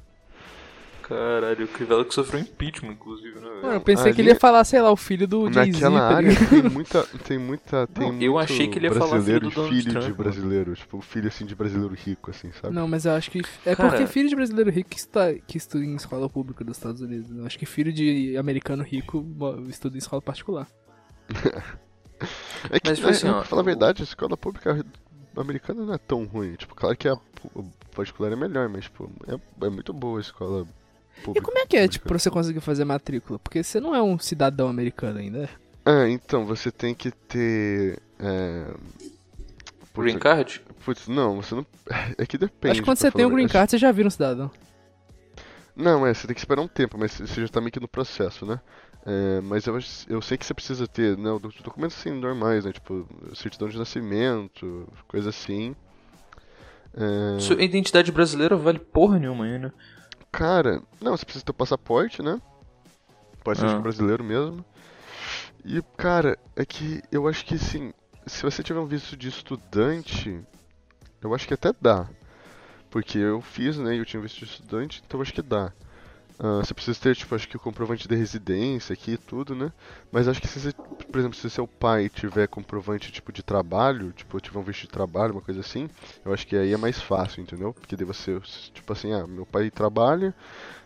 [1.08, 3.40] Caralho, o Crivella que sofreu impeachment, inclusive, né?
[3.48, 3.62] velho?
[3.62, 5.70] Mano, eu pensei que ali- ele ia falar, sei lá, o filho do Jay-Z.
[5.72, 6.48] Naquela tá área ligado?
[6.50, 7.02] tem muita.
[7.04, 7.86] Tem muita.
[7.86, 10.10] Tem Não, eu achei que ele ia falar brasileiro filho do Donald filho Trump, de
[10.10, 10.22] mano.
[10.24, 10.74] brasileiro.
[10.74, 12.74] Tipo, filho assim de brasileiro rico, assim, sabe?
[12.74, 13.40] Não, mas eu acho que.
[13.64, 16.76] É Cara- porque filho de brasileiro rico que estuda, que estuda em escola pública dos
[16.76, 17.30] Estados Unidos.
[17.30, 19.24] Eu acho que filho de americano rico
[19.68, 20.66] estuda em escola particular.
[22.70, 24.84] É que, Mas, tipo é, assim, ó, pra falar a verdade, a escola pública
[25.36, 26.54] americana não é tão ruim.
[26.54, 30.22] Tipo, claro que a pu- particular é melhor, mas, tipo, é, é muito boa a
[30.22, 30.66] escola
[31.18, 31.46] E pública.
[31.46, 32.09] como é que é, tipo, americana.
[32.09, 33.38] pra você conseguir fazer matrícula?
[33.38, 35.48] Porque você não é um cidadão americano ainda.
[35.85, 38.00] Ah, então, você tem que ter.
[38.18, 38.66] É...
[39.92, 40.62] putz, Green Card?
[40.85, 41.66] Putz, não, você não.
[42.18, 42.72] É que depende.
[42.72, 44.50] acho que quando você tem o a green card, você já vira um cidadão.
[45.74, 47.88] Não, é, você tem que esperar um tempo, mas você já tá meio que no
[47.88, 48.61] processo, né?
[49.05, 52.72] É, mas eu, eu sei que você precisa ter, né, os documentos assim, normais, né?
[52.72, 55.76] Tipo, certidão de nascimento, coisa assim.
[56.94, 59.72] É, Sua identidade brasileira vale porra nenhuma ainda.
[60.37, 62.40] Cara, não, você precisa ter o passaporte, né?
[63.42, 63.79] Pode ser Ah.
[63.79, 64.62] brasileiro mesmo.
[65.64, 67.92] E, cara, é que eu acho que, assim,
[68.27, 70.38] se você tiver um visto de estudante,
[71.22, 72.07] eu acho que até dá.
[72.90, 75.40] Porque eu fiz, né, e eu tinha um visto de estudante, então eu acho que
[75.42, 75.72] dá.
[76.38, 79.72] Ah, você precisa ter, tipo, acho que o comprovante de residência aqui e tudo, né?
[80.11, 80.72] Mas acho que se você,
[81.11, 84.88] por exemplo, se seu pai tiver comprovante, tipo, de trabalho, tipo, tiver um visto de
[84.88, 85.88] trabalho, uma coisa assim,
[86.25, 87.72] eu acho que aí é mais fácil, entendeu?
[87.75, 88.38] Porque daí você,
[88.75, 90.35] tipo assim, ah, meu pai trabalha,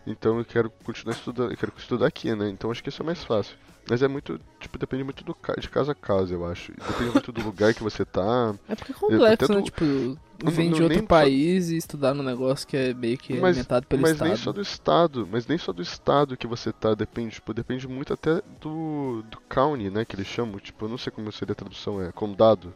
[0.07, 2.49] então eu quero continuar estudando, eu quero estudar aqui, né?
[2.49, 3.57] Então acho que isso é mais fácil.
[3.89, 6.71] Mas é muito, tipo, depende muito do, ca- de casa a casa, eu acho.
[6.71, 8.55] Depende muito do lugar que você tá.
[8.69, 9.59] É porque é complexo, né?
[9.59, 12.77] do- Tipo, não- vem não- de outro nem só- país e estudar num negócio que
[12.77, 14.27] é meio que Mas- alimentado pelo mas Estado.
[14.27, 17.87] nem só do estado, mas nem só do estado que você tá, depende, tipo, depende
[17.87, 21.53] muito até do, do county, né, que eles chamam, tipo, eu não sei como seria
[21.53, 22.73] a tradução, é condado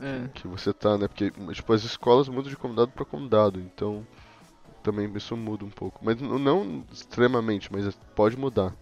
[0.00, 0.28] É.
[0.34, 4.06] que você tá, né, porque, tipo, as escolas mudam de condado pra condado, então
[4.84, 8.72] também isso muda um pouco, mas não extremamente, mas pode mudar,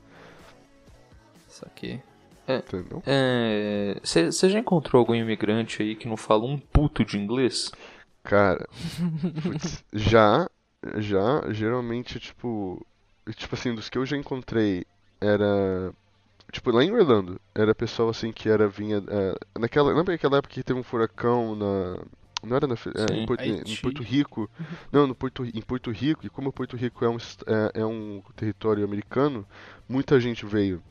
[1.53, 2.01] Isso aqui.
[2.49, 3.03] entendeu?
[4.03, 7.71] Você já encontrou algum imigrante aí que não fala um puto de inglês?
[8.25, 8.67] Cara,
[9.43, 10.49] putz, já,
[10.97, 12.85] já, geralmente, tipo,
[13.37, 14.87] tipo assim, dos que eu já encontrei,
[15.21, 15.93] era,
[16.51, 20.55] tipo, lá em Orlando, era pessoal assim que era, vinha, é, naquela, lembra aquela época
[20.55, 21.99] que teve um furacão na,
[22.43, 23.27] não era na, é, em.
[23.27, 23.77] Porto, em.
[23.77, 24.51] Porto Rico,
[24.91, 28.23] não, no Porto, em Porto Rico, e como Porto Rico é um, é, é um
[28.35, 29.47] território americano,
[29.88, 30.83] muita gente veio,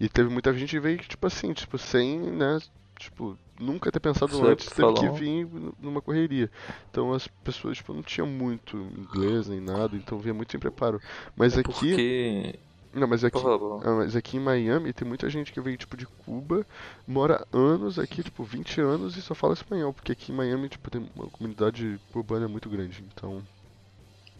[0.00, 2.58] e teve muita gente que veio, tipo assim, tipo, sem, né,
[2.98, 5.48] tipo, nunca ter pensado Você antes, teve que vir
[5.80, 6.50] numa correria.
[6.90, 11.00] Então as pessoas, tipo, não tinham muito inglês nem nada, então vinha muito sem preparo.
[11.34, 12.58] Mas É aqui, porque.
[12.92, 13.80] não, mas aqui, falar.
[13.84, 16.66] ah, mas aqui em Miami tem muita gente que veio, tipo, de Cuba,
[17.06, 20.90] mora anos aqui, tipo, 20 anos e só fala espanhol, porque aqui em Miami, tipo,
[20.90, 23.46] tem uma comunidade urbana muito grande, então...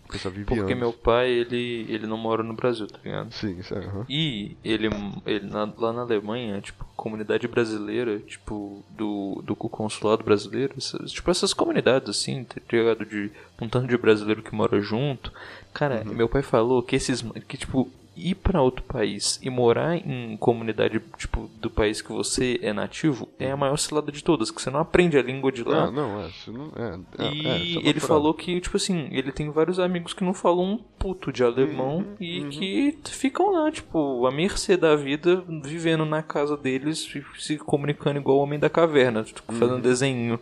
[0.08, 0.78] O pessoal vive Porque anos.
[0.78, 3.32] meu pai, ele, ele não mora no Brasil, tá ligado?
[3.32, 3.84] Sim, isso é.
[4.08, 4.88] E ele,
[5.26, 11.30] ele na- lá na Alemanha, tipo, comunidade brasileira, tipo, do, do consulado brasileiro, essas- tipo,
[11.30, 13.04] essas comunidades assim, tá ligado?
[13.04, 15.32] De um tanto de brasileiro que mora junto.
[15.74, 17.22] Cara, meu pai falou que esses.
[17.48, 22.58] que, tipo, ir pra outro país e morar em comunidade, tipo, do país que você
[22.62, 25.62] é nativo é a maior cilada de todas, que você não aprende a língua de
[25.62, 25.84] lá.
[25.84, 26.72] Ah, não, é, não...
[26.76, 30.12] É, é, E é, isso é ele falou que, tipo assim, ele tem vários amigos
[30.12, 34.76] que não falam um puto de alemão Uhum, e que ficam lá, tipo, à mercê
[34.76, 39.52] da vida, vivendo na casa deles, e se comunicando igual o Homem da Caverna, tipo,
[39.52, 40.38] fazendo desenho.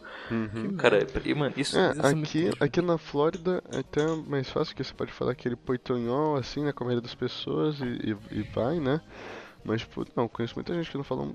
[0.79, 1.77] Cara, e, mano, isso.
[1.77, 1.85] Uhum.
[1.85, 5.33] É, isso é aqui, aqui na Flórida é até mais fácil, que você pode falar
[5.33, 9.01] aquele portunhol, assim, né, com a maioria das pessoas e, e, e vai, né?
[9.65, 11.33] Mas, tipo, não, conheço muita gente que não fala,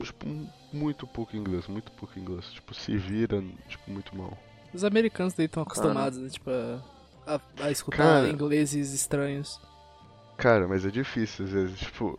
[0.00, 0.26] tipo,
[0.72, 2.46] muito pouco inglês, muito pouco inglês.
[2.52, 4.38] Tipo, se vira, tipo, muito mal.
[4.72, 6.48] Os americanos daí estão acostumados, né, tipo,
[7.26, 8.28] a, a escutar Cara.
[8.28, 9.60] ingleses estranhos.
[10.36, 12.18] Cara, mas é difícil às vezes, tipo,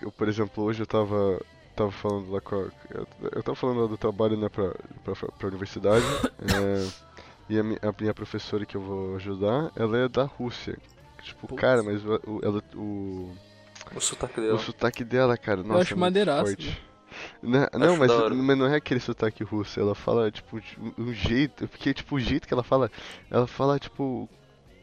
[0.00, 1.40] eu, por exemplo, hoje eu tava,
[1.76, 2.58] tava falando lá com a,
[2.90, 6.04] eu, eu tava falando lá do trabalho, né, pra, pra, pra universidade,
[6.42, 6.88] é,
[7.48, 10.76] e a, mi- a minha professora que eu vou ajudar, ela é da Rússia.
[11.22, 11.60] Tipo, Putz.
[11.60, 13.32] cara, mas o, o- ela, o,
[13.94, 14.58] O sotaque o dela.
[14.58, 16.82] sotaque dela, cara, nossa, acho é muito maneiraço, forte.
[17.42, 17.66] Né?
[17.78, 18.34] Não, mas, da hora.
[18.34, 22.20] mas não é aquele sotaque russo, ela fala, tipo, de um- jeito, porque, tipo, o
[22.20, 22.90] jeito que ela fala,
[23.30, 24.28] ela fala, tipo,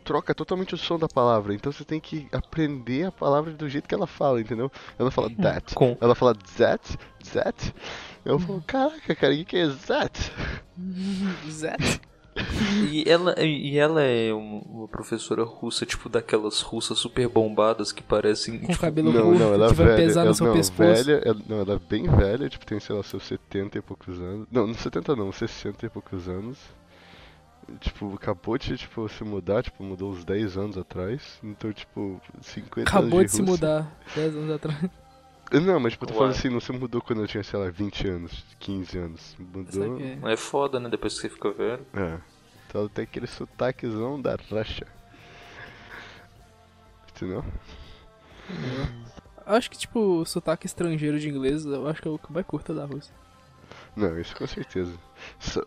[0.04, 3.88] troca totalmente o som da palavra, então você tem que aprender a palavra do jeito
[3.88, 4.72] que ela fala, entendeu?
[4.98, 5.98] Ela fala that, Com.
[6.00, 6.98] ela fala that,
[7.34, 7.74] that,
[8.24, 10.32] eu falo, caraca, cara, o que que é that?
[11.50, 11.76] Zé?
[12.92, 18.02] E ela, e ela é um- uma professora russa, tipo, daquelas russas super bombadas que
[18.02, 18.60] parecem.
[18.60, 20.48] Com tipo, cabelo Não, curto não, ela é que vai velha, pesar ela, no seu
[20.48, 20.78] não, pescoço.
[21.04, 24.20] velha, ela, não, ela é bem velha, tipo, tem, sei lá, seus 70 e poucos
[24.20, 26.58] anos, não, não 70 não, 60 e poucos anos.
[27.82, 31.40] Tipo, acabou de, tipo, se mudar, tipo, mudou uns 10 anos atrás.
[31.44, 33.54] Então, tipo, 50 Acabou anos de se Rússia.
[33.68, 34.90] mudar 10 anos atrás.
[35.52, 36.40] Não, mas tipo, eu tô falando Uai.
[36.40, 39.36] assim, não se mudou quando eu tinha, sei lá, 20 anos, 15 anos.
[39.40, 39.72] Mudou.
[39.98, 40.20] Sabe?
[40.32, 40.90] É foda, né?
[40.90, 41.86] Depois que você fica velho.
[41.94, 42.18] É.
[42.68, 44.86] Então tem aquele sotaquezão da racha.
[47.16, 47.44] Entendeu?
[49.46, 52.74] Acho que, tipo, sotaque estrangeiro de inglês, eu acho que é o que mais curta
[52.74, 53.14] da Rússia.
[53.96, 54.94] Não, isso com certeza.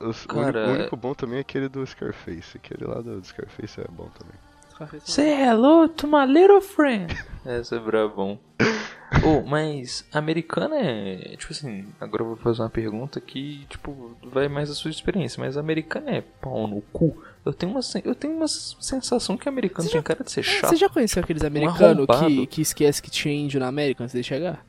[0.00, 2.56] O- único- Cara, o único bom também é aquele do Scarface.
[2.56, 5.00] Aquele lá do Scarface é bom também.
[5.04, 7.12] Say hello to my little friend.
[7.44, 8.38] Essa é brabão.
[9.24, 11.36] Oh, mas americana é.
[11.38, 15.38] Tipo assim, agora eu vou fazer uma pergunta que, tipo, vai mais da sua experiência,
[15.42, 17.22] mas americana é pau no cu.
[17.44, 20.70] Eu tenho uma, eu tenho uma sensação que americano tem cara de ser É, chato.
[20.70, 22.46] Você já conheceu aqueles americanos que, arrombado.
[22.46, 24.64] que esquece que tinha índio na América antes de chegar?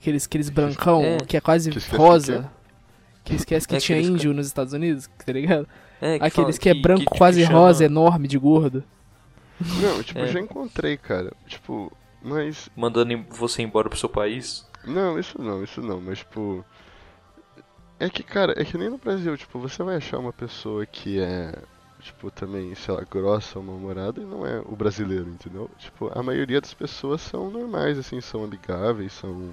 [0.00, 1.18] Aqueles, aqueles brancão É.
[1.18, 2.50] que é quase Que rosa.
[3.24, 5.68] Que esquece que É tinha índio nos Estados Unidos, tá ligado?
[6.00, 8.82] É, Aqueles que, é branco que- que quase chama- rosa, enorme, de gordo.
[9.60, 10.28] Não, tipo, É.
[10.28, 11.32] já encontrei, cara.
[11.46, 12.68] Tipo, mas.
[12.76, 14.66] Mandando você embora pro seu país.
[14.84, 16.64] Não, isso não, isso não, mas tipo.
[18.00, 21.18] É que, cara, é que nem no Brasil, tipo, você vai achar uma pessoa que
[21.20, 21.52] é,
[22.00, 25.68] tipo, também, sei lá, grossa ou mal-humorada e não é o brasileiro, entendeu?
[25.78, 29.52] Tipo, a maioria das pessoas são normais, assim, são amigáveis, são.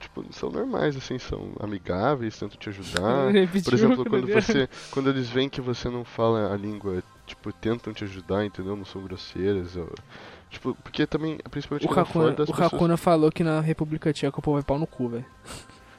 [0.00, 3.32] Tipo, são normais, assim, são amigáveis, tentam te ajudar.
[3.64, 4.68] Por exemplo, quando você.
[4.90, 8.74] Quando eles veem que você não fala a língua, tipo, tentam te ajudar, entendeu?
[8.74, 9.76] Não são grosseiras.
[9.76, 9.90] Ou,
[10.52, 14.38] tipo, porque também, principalmente O na Hakuna, o pessoas- Hakuna falou que na República Tcheca
[14.38, 15.24] o povo é pau no cu, velho.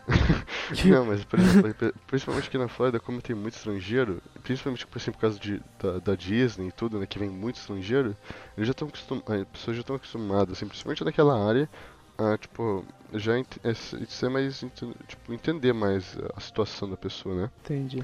[0.86, 4.98] Não, mas por exemplo, pri- principalmente aqui na Flórida, como tem muito estrangeiro, principalmente por,
[4.98, 8.16] exemplo, por causa de, da, da Disney e tudo, né, que vem muito estrangeiro,
[8.58, 11.70] eles já estão acostumados, as pessoas já estão acostumadas, assim, principalmente naquela área,
[12.18, 14.60] a, tipo, já ent é, se- ser mais,
[15.08, 17.50] tipo, entender mais a situação da pessoa, né?
[17.64, 18.04] Entendi.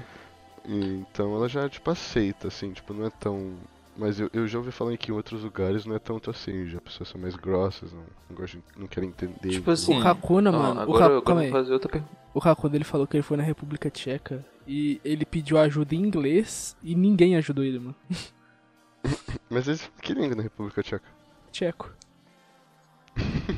[0.66, 3.54] E, então ela já, tipo, aceita, assim, tipo, não é tão
[4.00, 6.80] Mas eu, eu já ouvi falar que em outros lugares não é tanto assim, já
[6.80, 9.50] pessoas são mais grossas, não, não, gostam, não querem entender.
[9.50, 10.80] Tipo assim, O Kakuna, ó, mano.
[10.80, 11.50] o Agora, agora calma eu aí.
[11.50, 12.04] vou fazer outra.
[12.32, 15.98] O Kakuna ele falou que ele foi na República Tcheca e ele pediu ajuda em
[15.98, 17.94] inglês e ninguém ajudou ele, mano.
[19.50, 21.04] Mas eles que língua na República Tcheca?
[21.52, 21.92] Tcheco.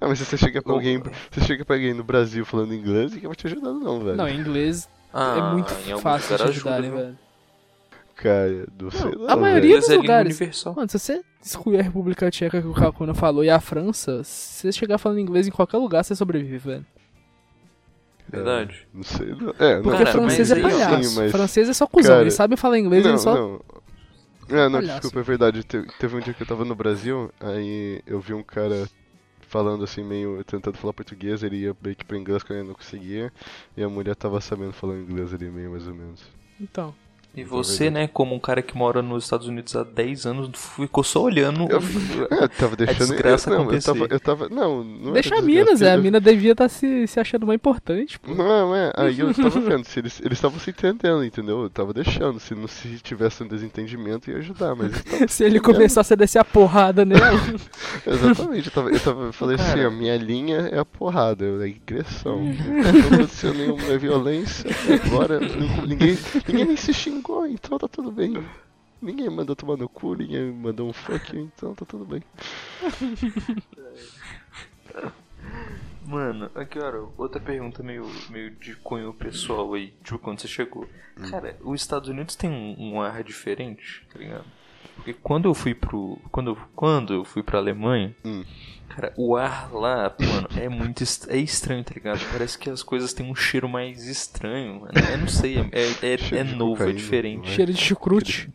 [0.00, 3.12] Ah, mas se você chega pra alguém, você chega pra alguém no Brasil falando inglês,
[3.12, 4.16] ninguém vai te ajudar não, velho.
[4.16, 7.18] Não, em inglês Ah, é muito fácil de lugares ajudarem, ajuda, velho.
[8.80, 9.84] Não sei não, a maioria velho.
[9.84, 10.36] Inglês é lugares.
[10.38, 10.74] universal.
[10.74, 14.62] Mano, se você excluir a República Tcheca que o Kakuna falou e a França, se
[14.62, 16.86] você chegar falando inglês em qualquer lugar, você sobrevive, velho.
[18.28, 18.86] Verdade.
[18.92, 19.54] Não sei não.
[19.58, 21.04] É, não, Porque Cara, francês é palhaço.
[21.04, 23.34] sim, mas- Francês é só cuzão, Cara, eles sabem falar inglês, não, eles só...
[23.34, 23.60] não.
[24.50, 25.00] É, não, Palhaço.
[25.00, 25.62] desculpa, é verdade.
[25.62, 28.86] Te- Teve um dia que eu tava no Brasil, aí eu vi um cara
[29.42, 32.74] falando assim, meio tentando falar português, ele ia meio que pro inglês quando ele não
[32.74, 33.32] conseguia,
[33.76, 36.22] e a mulher tava sabendo falar inglês ali meio mais ou menos.
[36.60, 36.94] Então,
[37.36, 40.50] E É você, né, como um cara que mora nos Estados Unidos há 10 anos,
[40.76, 41.68] ficou só olhando.
[41.70, 41.78] Eu,
[42.42, 42.98] eu tava deixando.
[42.98, 43.92] desgraça eu, não, eu acontecer.
[43.92, 44.48] tava, eu tava.
[44.48, 45.92] Não, não deixa era a Minas, desgraça, é.
[45.92, 48.34] A eu- mina devia estar se, se achando mais importante, pô.
[48.34, 51.62] Não, é, aí eu tava vendo, se eles estavam se entendendo, entendeu?
[51.62, 54.90] Eu tava deixando, se não se tivesse um desentendimento ia ajudar, mas
[55.30, 57.38] Se ele começasse a descer a porrada nela.
[58.06, 59.88] Exatamente, eu, tava, eu tava, eu falei assim, Cara.
[59.88, 62.40] ó, minha linha é a porrada, é a agressão.
[62.42, 64.68] Não aconteceu nenhuma violência,
[65.06, 65.38] agora
[65.86, 67.17] ninguém, ninguém nem se xingou,
[67.48, 68.34] então tá tudo bem.
[69.00, 72.22] Ninguém mandou tomar no cu, ninguém mandou um fuck you, então tá tudo bem.
[76.04, 80.88] Mano, aqui, olha, outra pergunta meio, meio de cunho pessoal aí, tipo, quando você chegou.
[81.16, 81.30] Hum.
[81.30, 84.46] Cara, os Estados Unidos tem um, um ar diferente, tá ligado?
[84.96, 86.18] Porque quando eu fui pro.
[86.30, 88.44] Quando, eu- quando eu fui pra Alemanha, Hum.
[88.88, 92.20] cara, o ar lá, mano, é muito est- é estranho, tá ligado?
[92.32, 94.92] Parece que as coisas têm um cheiro mais estranho, mano.
[95.12, 97.38] Eu não sei, é, é, é, Cheiro é de novo, é diferente.
[97.46, 97.54] não é?
[97.54, 98.52] Cheiro de chucrute.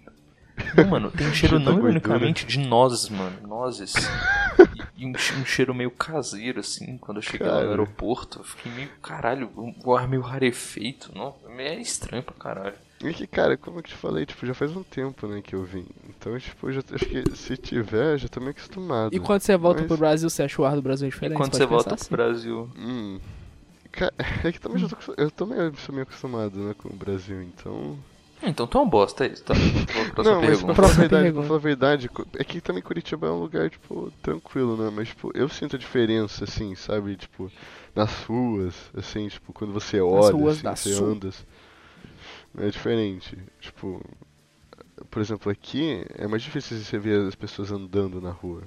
[0.77, 1.93] Não, mano, tem um cheiro não gordura.
[1.93, 3.35] ironicamente de nozes, mano.
[3.47, 3.93] Nozes.
[4.95, 8.39] E, e um, um cheiro meio caseiro, assim, quando eu cheguei lá no aeroporto.
[8.39, 9.49] Eu fiquei meio, caralho,
[9.83, 11.11] o ar meio rarefeito.
[11.15, 12.75] Não, é estranho pra caralho.
[13.03, 15.63] E que, cara, como eu te falei, tipo, já faz um tempo, né, que eu
[15.63, 15.85] vim.
[16.09, 19.13] Então, tipo, eu já, acho que se tiver, já tô meio acostumado.
[19.13, 21.37] E quando você volta Mas- pro Brasil, você acha o ar do Brasil E diferente?
[21.37, 22.05] quando pode você volta assim.
[22.07, 22.69] pro Brasil.
[22.77, 23.19] Hum.
[23.91, 24.13] Ca-
[24.43, 27.97] É que também já tô, eu também sou meio acostumado, né, com o Brasil, então...
[28.45, 29.53] Então tu é um bosta, é isso, tá?
[30.13, 30.57] Pra Não, mas pra pergunta.
[30.59, 33.69] falar, a Próxima verdade, pra falar a verdade, é que também Curitiba é um lugar,
[33.69, 34.91] tipo, tranquilo, né?
[34.93, 37.15] Mas, tipo, eu sinto a diferença, assim, sabe?
[37.15, 37.49] Tipo,
[37.95, 41.11] nas ruas, assim, tipo, quando você olha, assim, você Sul.
[41.11, 41.29] anda.
[42.57, 43.37] É diferente.
[43.59, 44.01] Tipo,
[45.09, 48.63] por exemplo, aqui é mais difícil você ver as pessoas andando na rua.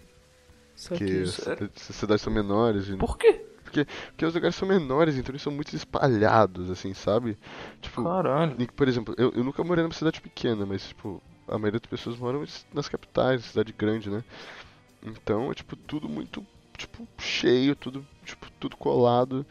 [0.75, 1.49] Só Porque que- as
[1.91, 2.89] as cidades são menores.
[2.89, 3.45] E, Por quê?
[3.65, 7.37] porque os lugares são menores, então eles são muito espalhados, assim, sabe?
[7.81, 8.57] Tipo, Caralho.
[8.75, 12.17] Por exemplo, eu, eu nunca morei numa cidade pequena, mas, tipo, a maioria das pessoas
[12.17, 14.25] moram nas capitais, cidade grande, né?
[15.03, 16.45] Então, é, tipo, tudo muito,
[16.77, 19.45] tipo, cheio, tudo, tipo, tudo colado.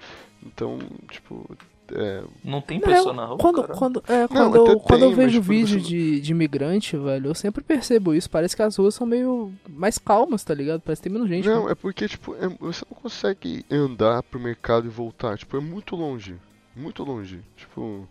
[0.43, 1.47] Então, tipo,
[1.93, 2.23] é...
[2.43, 3.73] Não tem Não, pessoa na rua, quando, cara.
[3.73, 7.27] quando, é, Não, quando, eu, quando eu tem, vejo tipo, vídeo de, de imigrante, velho,
[7.27, 8.29] eu sempre percebo isso.
[8.29, 10.81] Parece que as ruas são meio mais calmas, tá ligado?
[10.81, 11.47] Parece que tem menos gente.
[11.47, 11.71] Não, né?
[11.71, 15.37] é porque, tipo, é- você não consegue andar pro mercado e voltar.
[15.37, 16.35] Tipo, é muito longe.
[16.75, 17.39] Muito longe.
[17.55, 18.07] Tipo,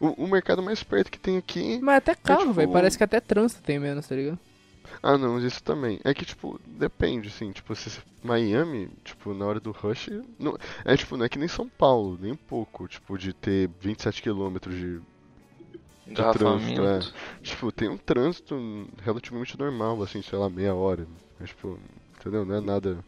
[0.00, 1.78] o, o mercado mais perto que tem aqui...
[1.82, 2.70] Mas até carro, tipo- velho.
[2.72, 4.38] Parece que até trânsito tem menos, tá ligado?
[5.02, 6.00] Ah, não, mas isso também.
[6.04, 10.96] É que, tipo, depende, assim, tipo, se Miami, tipo, na hora do rush, não, é
[10.96, 14.74] tipo, não é que nem São Paulo, nem um pouco, tipo, de ter 27 quilômetros
[14.74, 15.00] de,
[16.06, 16.74] Engarrafamento.
[16.74, 21.06] trânsito, tipo, tem um trânsito relativamente normal, assim, sei lá, meia hora,
[21.38, 21.78] mas, tipo,
[22.18, 22.44] entendeu?
[22.44, 22.98] Não é nada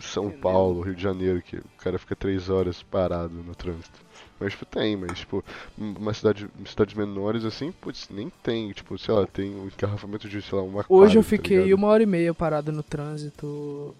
[0.00, 0.40] São Entendeu.
[0.40, 4.00] Paulo, Rio de Janeiro, que o cara fica três horas parado no trânsito.
[4.44, 5.44] Mas, tipo, tem, mas, tipo,
[5.76, 10.40] uma cidade, cidades menores, assim, putz, nem tem, tipo, sei lá, tem um engarrafamento de,
[10.42, 11.78] sei lá, uma Hoje eu tá fiquei ligado?
[11.78, 13.94] uma hora e meia parado no trânsito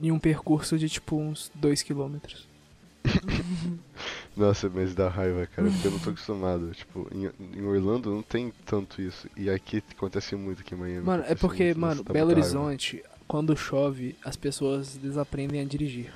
[0.00, 2.46] em um percurso de tipo uns 2 quilômetros.
[4.36, 6.70] Nossa, mas dá raiva, cara, porque eu não tô acostumado.
[6.72, 9.28] Tipo, em, em Orlando não tem tanto isso.
[9.36, 11.04] E aqui acontece muito aqui em Miami.
[11.06, 12.40] Mano, é porque, muito, mano, Belo raiva.
[12.40, 16.12] Horizonte, quando chove, as pessoas desaprendem a dirigir.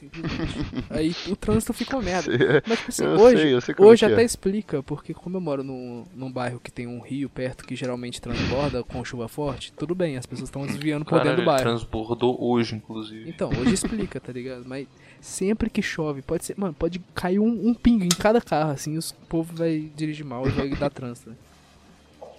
[0.00, 0.54] Simplesmente.
[0.88, 2.22] Aí o trânsito fica uma merda.
[2.36, 4.12] Sei, Mas, tipo assim, Eu hoje, sei, sei como hoje é.
[4.12, 7.76] até explica, porque como eu moro num, num bairro que tem um rio perto que
[7.76, 11.62] geralmente transborda com chuva forte, tudo bem, as pessoas estão desviando por dentro do bairro.
[11.62, 13.28] transbordou hoje, inclusive.
[13.28, 14.64] Então, hoje explica, tá ligado?
[14.66, 14.88] Mas
[15.20, 18.96] sempre que chove, pode ser, mano, pode cair um, um pingo em cada carro, assim,
[18.96, 21.30] os o povo vai dirigir mal e vai dar trânsito.
[21.30, 21.36] né?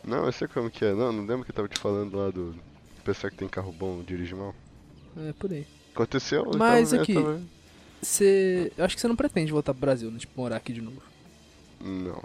[0.04, 0.94] Não, eu sei como que é.
[0.94, 2.56] Não, não lembro que eu tava te falando lá do
[3.04, 4.54] pessoal que tem carro bom dirige mal.
[5.18, 5.66] É, por aí.
[6.04, 6.46] Aconteceu?
[6.52, 7.16] eu Mas aqui-
[8.02, 8.72] Você.
[8.78, 10.18] Eu acho que você não pretende voltar pro Brasil, né?
[10.20, 11.02] Tipo, morar aqui de novo.
[11.80, 12.22] Não.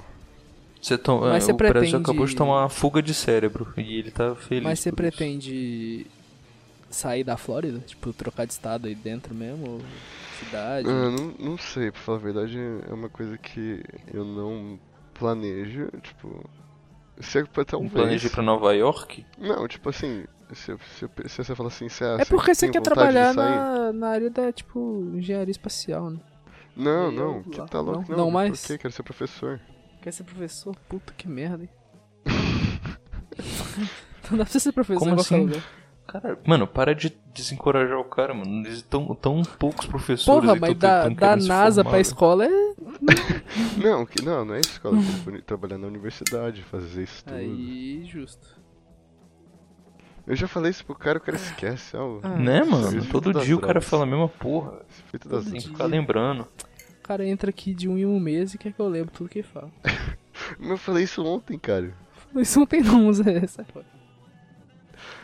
[0.80, 1.20] Você tom...
[1.20, 4.10] Mas é, você o Brasil pretende- acabou de tomar uma fuga de cérebro e ele
[4.10, 4.62] tá feliz.
[4.64, 5.16] Mas você por isso.
[5.16, 6.06] pretende
[6.90, 7.80] sair da Flórida?
[7.80, 9.68] Tipo, trocar de estado aí dentro mesmo?
[9.68, 9.80] Ou
[10.38, 10.88] cidade?
[10.88, 12.58] Ah, não, não sei, pra falar a verdade,
[12.88, 13.82] é uma coisa que
[14.14, 14.78] eu não
[15.14, 16.44] planejo, tipo.
[17.20, 17.92] Se é pra Um talvez.
[17.92, 19.24] planejo ir pra Nova York?
[19.38, 22.80] Não, tipo assim, se, se, se você fala assim, se, ah, é porque você quer
[22.80, 26.20] trabalhar na, na área da, tipo, engenharia espacial, né?
[26.76, 27.66] Não, não, que lá.
[27.66, 28.18] tá louco, Não?
[28.18, 28.24] não.
[28.26, 28.60] Não mais?
[28.60, 28.78] Por quê?
[28.78, 29.60] Quero ser professor.
[30.02, 30.76] Quer ser professor?
[30.88, 31.70] Puta que merda, hein?
[34.30, 35.46] Não dá pra você ser professor Como em qualquer assim?
[35.46, 35.62] lugar.
[36.06, 38.62] Cara, mano, para de desencorajar o cara, mano.
[38.88, 40.40] Tão, tão poucos professores.
[40.40, 42.48] Porra, mas da, da NASA formar, pra escola é.
[43.82, 47.36] Não, que, não, não é escola, eu quero trabalhar na universidade, fazer estudo.
[47.36, 48.46] Aí, justo.
[50.26, 52.18] Eu já falei isso pro cara, o cara esquece, ó.
[52.22, 53.04] Ah, Né, mano?
[53.06, 54.80] Todo dia o cara fala a mesma porra.
[54.90, 56.42] Esse efeito das Tem que ficar lembrando.
[56.42, 59.28] O cara entra aqui de um em um mês e quer que eu lembre tudo
[59.30, 59.70] que ele fala.
[60.58, 61.94] Mas eu falei isso ontem, cara.
[62.34, 63.46] Isso não tem não, Zé.
[63.46, 63.86] sai fora.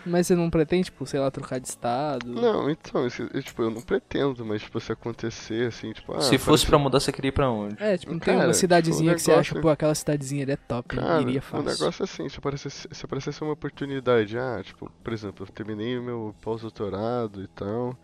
[0.05, 2.27] Mas você não pretende, tipo, sei lá, trocar de estado?
[2.27, 6.21] Não, então, isso- eu, tipo, eu não pretendo, mas tipo, se acontecer, assim, tipo, ah,
[6.21, 7.77] Se fosse apareceu- pra mudar, você queria ir pra onde?
[7.83, 10.43] É, tipo, não tem Cara, uma cidadezinha tipo, que você acha, negócio- pô, aquela cidadezinha
[10.45, 11.67] ali é top, Cara, iria o fácil.
[11.71, 15.99] negócio é assim, se aparecesse, se aparecesse uma oportunidade, ah, tipo, por exemplo, eu terminei
[15.99, 17.97] o meu pós-doutorado e tal,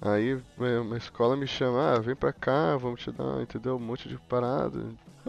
[0.00, 3.80] aí é, uma escola me chama, ah, vem pra cá, vamos te dar, entendeu, um
[3.80, 4.80] monte de parada.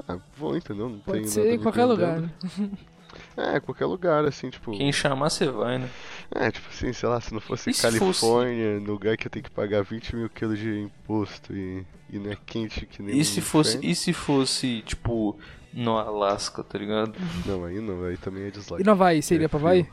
[0.07, 2.29] Ah, vou, entendeu, não Pode tenho ser nada em qualquer lugar, né?
[3.37, 5.89] É, qualquer lugar, assim, tipo, Quem chamar, você vai, né?
[6.33, 9.31] é, tipo assim, sei lá, se não fosse se fosse- Califórnia, no lugar que eu
[9.31, 13.17] tenho que pagar 20 mil quilos de imposto e, e não é quente que nem
[13.17, 15.37] E se fosse, e se fosse, tipo,
[15.73, 17.13] no Alasca, tá ligado?
[17.45, 18.81] Não, aí não, aí também é dislike.
[18.81, 19.85] E não vai, você iria É pra vai?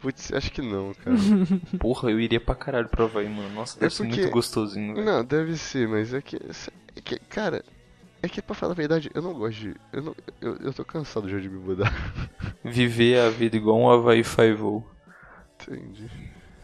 [0.00, 1.16] Putz, acho que não, cara.
[1.80, 3.48] Porra, eu iria pra caralho pra Havaí, mano.
[3.54, 5.06] Nossa, deve É ser porque- muito gostosinho, velho.
[5.06, 7.18] Não, deve ser, mas é que, é que.
[7.18, 7.64] Cara,
[8.26, 9.74] é que pra falar a verdade, eu não gosto de.
[9.92, 11.92] Eu, não, eu, eu tô cansado já de me mudar.
[12.64, 14.84] Viver a vida igual um Havaí Five-O.
[15.60, 16.10] Entendi.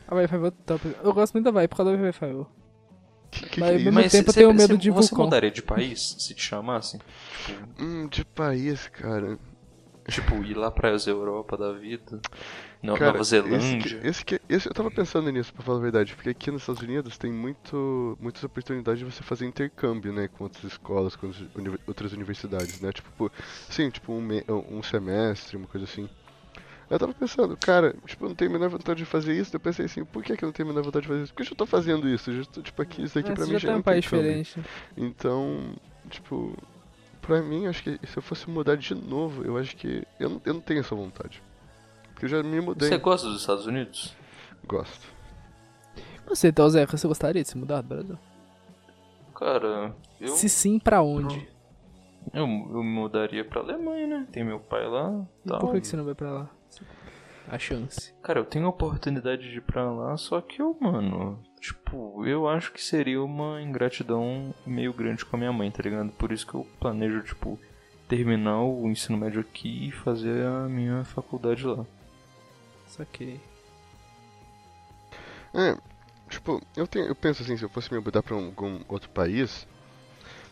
[0.06, 0.96] A Vai Five é top.
[1.02, 2.46] Eu gosto muito da Vai por causa da Vai Five.
[3.30, 5.24] Que, que, Mas que é mesmo tempo eu tenho medo de você vulcão.
[5.24, 7.00] mudaria de país se te chamassem?
[7.46, 9.38] Tipo, Hum, de país, cara.
[10.06, 12.20] tipo, ir lá pra Europa da vida?
[12.82, 14.00] Não, Cara, Nova Esse, Zelândia?
[14.00, 16.62] que- esse, que- esse- eu tava pensando nisso, pra falar a verdade, porque aqui nos
[16.62, 21.28] Estados Unidos tem muito, muitas oportunidades de você fazer intercâmbio, né, com outras escolas, com
[21.28, 23.30] outras uni- outras universidades, né, tipo, pô,
[23.68, 26.08] sim, tipo um, me- um semestre, uma coisa assim.
[26.90, 29.60] Eu tava pensando, cara, tipo, eu não tenho a menor vontade de fazer isso, eu
[29.60, 31.32] pensei assim, por que, que eu não tenho a menor vontade de fazer isso?
[31.32, 33.46] Porque eu já tô fazendo isso, eu já tô, tipo, aqui, isso aqui É, pra
[33.46, 34.60] mim já já tá é um país diferente.
[34.96, 35.74] Então,
[36.10, 36.54] tipo,
[37.22, 40.42] pra mim, acho que se eu fosse mudar de novo, eu acho que eu não,
[40.44, 41.40] eu não tenho essa vontade.
[42.22, 42.88] Porque eu já me mudei.
[42.88, 44.14] Você gosta dos Estados Unidos?
[44.64, 45.08] Gosto.
[46.28, 48.18] Você, então, Zé, você gostaria de se mudar do Brasil?
[49.34, 51.48] Cara, eu, Se sim, pra onde?
[52.32, 54.26] eu, eu mudaria pra Alemanha, né?
[54.30, 55.58] Tem meu pai lá E tal.
[55.58, 56.50] por que, que você não vai pra lá?
[57.48, 58.14] A chance.
[58.22, 62.48] Cara, eu tenho a oportunidade de ir pra lá, só que eu, mano, tipo, eu
[62.48, 66.12] acho que seria uma ingratidão meio grande com a minha mãe, tá ligado?
[66.12, 67.58] Por isso que eu planejo, tipo,
[68.06, 71.84] terminar o ensino médio aqui e fazer a minha faculdade lá.
[72.96, 73.40] Saquei.
[75.54, 75.76] É,
[76.30, 79.08] tipo, eu, tenho, eu penso assim, se eu fosse me mudar pra um- algum outro
[79.10, 79.66] país,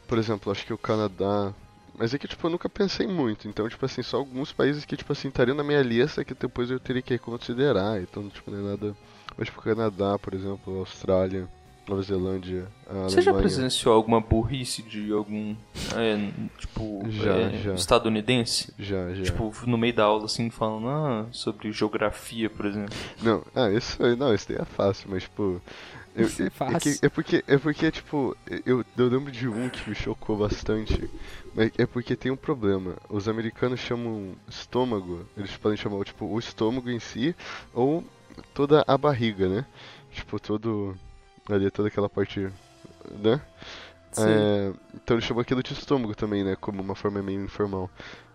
[0.08, 1.54] por exemplo, acho que o Canadá.
[1.98, 3.48] Mas é que, tipo, eu nunca pensei muito.
[3.48, 6.70] Então, tipo assim, só alguns países que, tipo assim, estariam na minha lista que depois
[6.70, 8.00] eu teria que considerar.
[8.02, 8.96] Então, tipo, não é nada.
[9.36, 11.48] Mas, tipo, Canadá, por exemplo, Austrália,
[11.88, 15.56] Nova Zelândia, a Você já presenciou alguma burrice de algum,
[15.96, 17.74] é, tipo, Já, é, já.
[17.74, 18.72] estadunidense?
[18.78, 19.24] Já, já.
[19.24, 22.94] Tipo, no meio da aula, assim, falando ah, sobre geografia, por exemplo.
[23.22, 25.60] Não, ah, isso aí, não, isso daí é fácil, mas, tipo.
[26.14, 26.80] Eu, Isso é é, fácil.
[26.98, 28.36] que- é porque, é porque, tipo,
[28.66, 31.08] eu, eu lembro de um que me chocou bastante.
[31.54, 32.94] Mas é porque tem um problema.
[33.08, 37.34] Os americanos chamam estômago, eles podem chamar, tipo, o estômago em si,
[37.72, 38.04] ou
[38.52, 39.64] toda a barriga, né?
[40.12, 40.96] Tipo, todo.
[41.48, 42.48] Ali, toda aquela parte.
[43.10, 43.40] né?
[44.18, 46.56] É, então eles chamam aquilo de estômago também, né?
[46.56, 47.90] Como uma forma meio informal.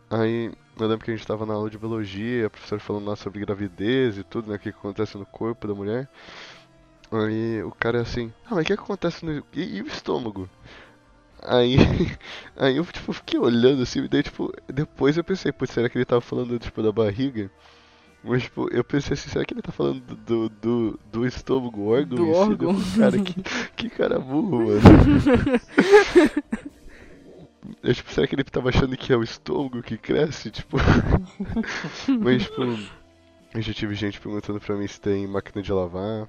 [0.09, 3.15] Aí eu lembro que a gente tava na aula de biologia, a professora falando lá
[3.15, 4.55] sobre gravidez e tudo, né?
[4.57, 6.09] O que acontece no corpo da mulher.
[7.11, 9.43] Aí o cara é assim, ah, mas o que acontece no.
[9.53, 10.49] E, e o estômago?
[11.41, 11.75] Aí,
[12.57, 15.97] aí eu tipo, fiquei olhando assim, e daí tipo, depois eu pensei, putz, será que
[15.97, 17.51] ele tava falando tipo da barriga?
[18.27, 22.17] Mas tipo, eu pensei assim, será que ele tá falando do, do, do estômago, órgão?
[22.17, 22.31] Do si?
[22.31, 22.75] órgão.
[22.97, 23.43] Cara, que,
[23.75, 24.81] que cara burro, mano.
[27.81, 30.51] Eu, tipo, será que ele tava achando que é o estômago que cresce?
[30.51, 30.77] Tipo.
[32.21, 32.61] Mas, tipo.
[33.53, 36.27] Eu já tive gente perguntando pra mim se tem máquina de lavar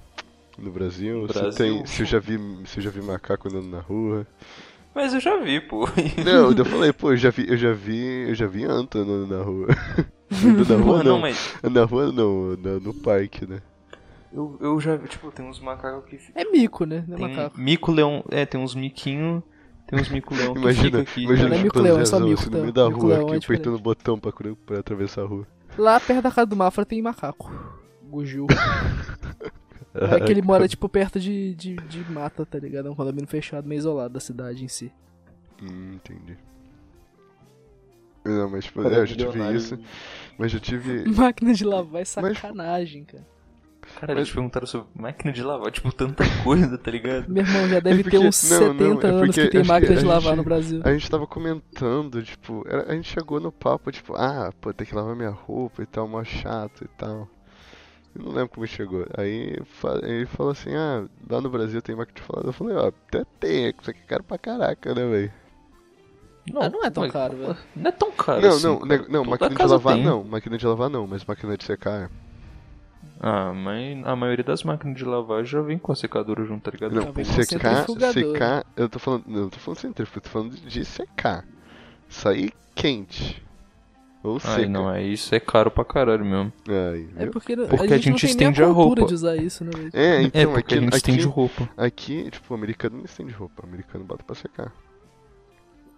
[0.56, 1.52] no Brasil, Brasil.
[1.52, 1.86] se tem.
[1.86, 2.38] Se eu já vi.
[2.66, 4.26] Se eu já vi macaco andando na rua.
[4.96, 5.86] Mas eu já vi, pô.
[6.24, 9.26] Não, eu falei, pô, eu já vi, eu já vi, eu já vi anta andando
[9.26, 9.66] na rua.
[10.68, 13.60] Na rua não, não, mas na rua não, na- no parque, né?
[14.32, 17.04] eu, eu já vi, tipo, tem uns macacos que É mico, né?
[17.06, 17.60] Não é Tem macaco.
[17.60, 19.40] mico-leão, é, tem uns miquinho,
[19.86, 21.22] tem uns mico-leão que Imagina, fica aqui.
[21.22, 22.56] imagina Não é mico-leão, é só Zezão, mico, assim, tá?
[22.56, 23.68] no meio da rua, é aqui, apertando diferente.
[23.68, 24.32] o botão pra,
[24.66, 25.46] pra atravessar a rua.
[25.78, 27.52] Lá perto da casa do Mafra tem macaco.
[28.02, 28.46] Gugil.
[30.00, 32.88] É que ele mora, tipo, perto de, de, de mata, tá ligado?
[32.88, 34.92] É um condomínio fechado, meio isolado da cidade em si.
[35.62, 36.36] Hum, entendi.
[38.24, 39.78] Não, mas tipo, é, eu já tive isso,
[40.36, 41.04] mas já tive...
[41.14, 43.24] Máquina de lavar é sacanagem, cara.
[44.00, 47.28] Cara, eles perguntaram sobre máquina de lavar, tipo, tanta coisa, tá ligado?
[47.30, 49.68] Meu irmão já deve porque- ter uns não, 70 não, é anos que tem que
[49.68, 50.80] máquina a de lavar gente- no Brasil.
[50.84, 54.92] A gente tava comentando, tipo, a gente chegou no papo, tipo, ah, pô, tem que
[54.94, 57.28] lavar minha roupa e tal, mó chato e tal.
[58.18, 59.04] Eu não lembro como chegou.
[59.16, 59.56] Aí
[60.02, 62.46] ele falou assim, ah, lá no Brasil tem máquina de lavar.
[62.48, 65.32] Eu falei, ó, até tem, isso aqui é caro pra caraca, né, velho?
[66.54, 67.56] Ah, não é tão mas- caro, velho.
[67.74, 68.88] Não é tão caro Não, assim, não, cara.
[69.02, 70.04] ne- não, Toda máquina de lavar tem.
[70.04, 72.08] não, máquina de lavar não, mas máquina de secar é.
[73.18, 76.70] Ah, mas a maioria das máquinas de lavar já vem com a secadora junto, tá
[76.70, 76.94] ligado?
[76.94, 80.84] Não, secar, secar, eu tô falando, não, eu tô falando centrífugo, eu tô falando de
[80.84, 81.44] secar.
[82.08, 83.42] Sair quente.
[84.26, 84.54] Ou seca.
[84.54, 86.52] Ai, não, é isso é caro pra caralho mesmo.
[86.68, 87.26] Aí, É?
[87.26, 89.06] Porque, Porque a a gente, não gente tem nem a estende a cultura roupa.
[89.06, 89.90] de usar isso, né, velho?
[89.92, 91.68] É, então, é, porque aqui, a gente aqui, estende roupa.
[91.76, 94.72] aqui, tipo, o americano não estende roupa, o americano bota pra secar.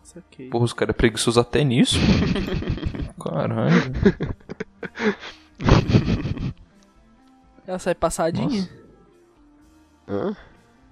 [0.02, 0.48] Saquei.
[0.50, 1.98] Porra, os caras é preguiçoso até nisso?
[3.22, 3.92] Caralho.
[7.66, 8.68] Ela sai passadinha?
[10.06, 10.28] Nossa.
[10.30, 10.36] Hã?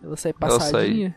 [0.03, 1.16] Ela sai Ela sai- passadinha?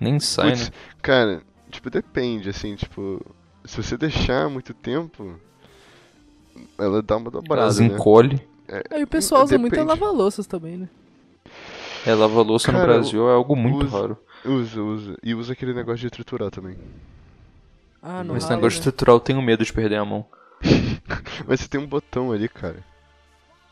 [0.00, 0.74] Nem sai, Putz, né?
[1.02, 3.20] cara, tipo, depende, assim, tipo,
[3.66, 5.38] se você deixar muito tempo,
[6.78, 7.86] ela dá uma dobrada, Elas né?
[7.86, 8.40] encolhe.
[8.90, 10.00] Aí o pessoal usa muito a Depende.
[10.00, 10.88] lava-louças também, né?
[12.04, 14.18] É, lava louça no Brasil é algo muito usa- raro.
[14.44, 15.16] Usa, usa.
[15.22, 16.76] E usa aquele negócio de triturar também.
[18.02, 18.80] Ah, não Mas esse negócio né?
[18.80, 20.24] estrutural eu tenho medo de perder a mão.
[21.46, 22.76] Mas você tem um botão ali, cara.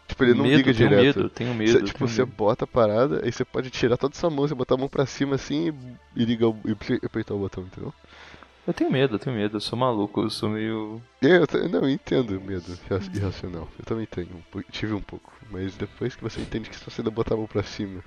[0.08, 1.16] Tipo, ele não medo, liga tenho direto.
[1.18, 1.72] medo, tenho medo.
[1.72, 2.34] Cê, tipo, tenho você medo.
[2.36, 4.88] bota a parada, aí você pode tirar toda a sua mão, você botar a mão
[4.88, 5.68] pra cima assim
[6.16, 7.92] e, e ligar e apertar o botão, entendeu?
[8.66, 9.56] Eu tenho medo, eu tenho medo.
[9.56, 11.02] Eu sou maluco, eu sou meio.
[11.22, 13.68] É, Eu, te- não, eu entendo medo irra- irracional.
[13.78, 15.32] Eu também tenho, um tive um pouco.
[15.50, 18.02] Mas depois que você entende que se você ainda botar a mão pra cima,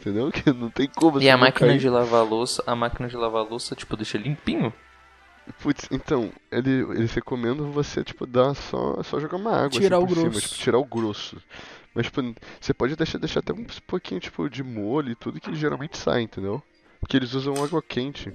[0.00, 0.30] entendeu?
[0.32, 1.80] Que não tem como E a máquina cair.
[1.80, 4.72] de lavar louça, a máquina de lavar louça, tipo, deixa limpinho?
[5.62, 10.04] Putz, então, ele, eles recomendam você, tipo, dar só, só jogar uma água Tirar assim
[10.04, 10.48] o por cima, grosso.
[10.48, 11.36] tipo, tirar o grosso.
[11.94, 12.20] Mas, tipo,
[12.60, 16.22] você pode deixar, deixar até um pouquinho, tipo, de molho e tudo que geralmente sai,
[16.22, 16.60] entendeu?
[17.00, 18.32] Porque eles usam água quente.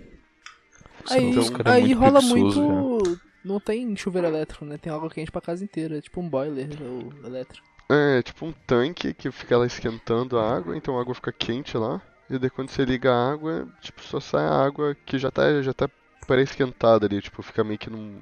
[1.09, 3.21] Aí, Então, cara é aí muito rola preguiçoso, muito.
[3.43, 4.77] Não tem chuveiro elétrico, né?
[4.77, 5.97] Tem água quente pra casa inteira.
[5.97, 7.65] É tipo um boiler ou elétrico.
[7.89, 11.75] É, tipo um tanque que fica lá esquentando a água, então a água fica quente
[11.77, 12.01] lá.
[12.29, 15.61] E daí quando você liga a água, tipo, só sai a água que já tá,
[15.61, 15.89] já tá
[16.25, 18.15] pré-esquentada ali, tipo, fica meio que num.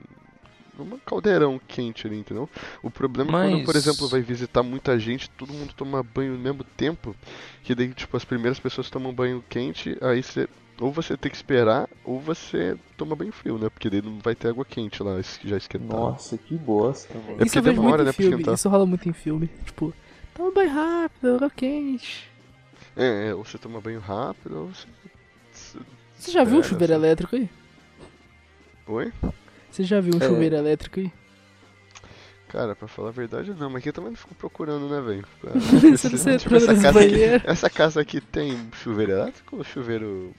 [0.78, 2.49] num caldeirão quente ali, entendeu?
[2.82, 6.34] O problema é quando, por Mas- exemplo, vai visitar muita gente, todo mundo toma banho
[6.34, 7.15] no mesmo tempo,
[7.61, 10.47] que daí, tipo, as primeiras pessoas tomam banho quente, aí você.
[10.82, 13.69] Ou você tem que esperar, ou você toma banho frio, né?
[13.69, 16.15] Porque daí não vai ter água quente lá, já esquentada.
[16.47, 17.32] que bosta, mano.
[17.41, 18.32] É isso porque demora, né, em pra filme.
[18.36, 18.53] esquentar.
[18.55, 19.49] Isso rola muito em filme.
[19.65, 19.93] Tipo,
[20.34, 22.30] toma banho rápido, água quente.
[22.95, 24.88] É, é, ou você toma banho rápido, ou você.
[26.17, 27.05] Você já viu um chuveiro sabe?
[27.05, 27.49] elétrico aí?
[28.88, 29.13] Oi?
[29.71, 30.27] Você já viu um É.
[30.27, 31.11] chuveiro elétrico aí?
[32.49, 35.23] Cara, pra falar a verdade, não, mas aqui eu também não fico procurando, né, velho?
[35.23, 40.33] Tipo, essa casa, aqui, essa casa aqui tem chuveiro elétrico ou chuveiro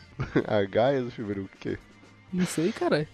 [0.46, 1.78] a gás ou chuveiro o quê?
[2.32, 3.06] Não sei, caralho.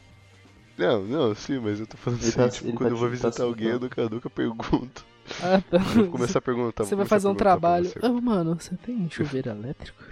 [0.78, 3.08] Não, não, sim, mas eu tô falando Ele assim, tá- tipo, quando tá eu vou
[3.10, 5.04] te- tá visitar alguém, eu nunca, nunca pergunto.
[5.42, 5.76] Ah, tá.
[5.78, 6.84] Eu vou começar a perguntar.
[6.84, 7.90] Você vai fazer um trabalho.
[8.02, 10.02] Ah, mano, você tem chuveiro elétrico?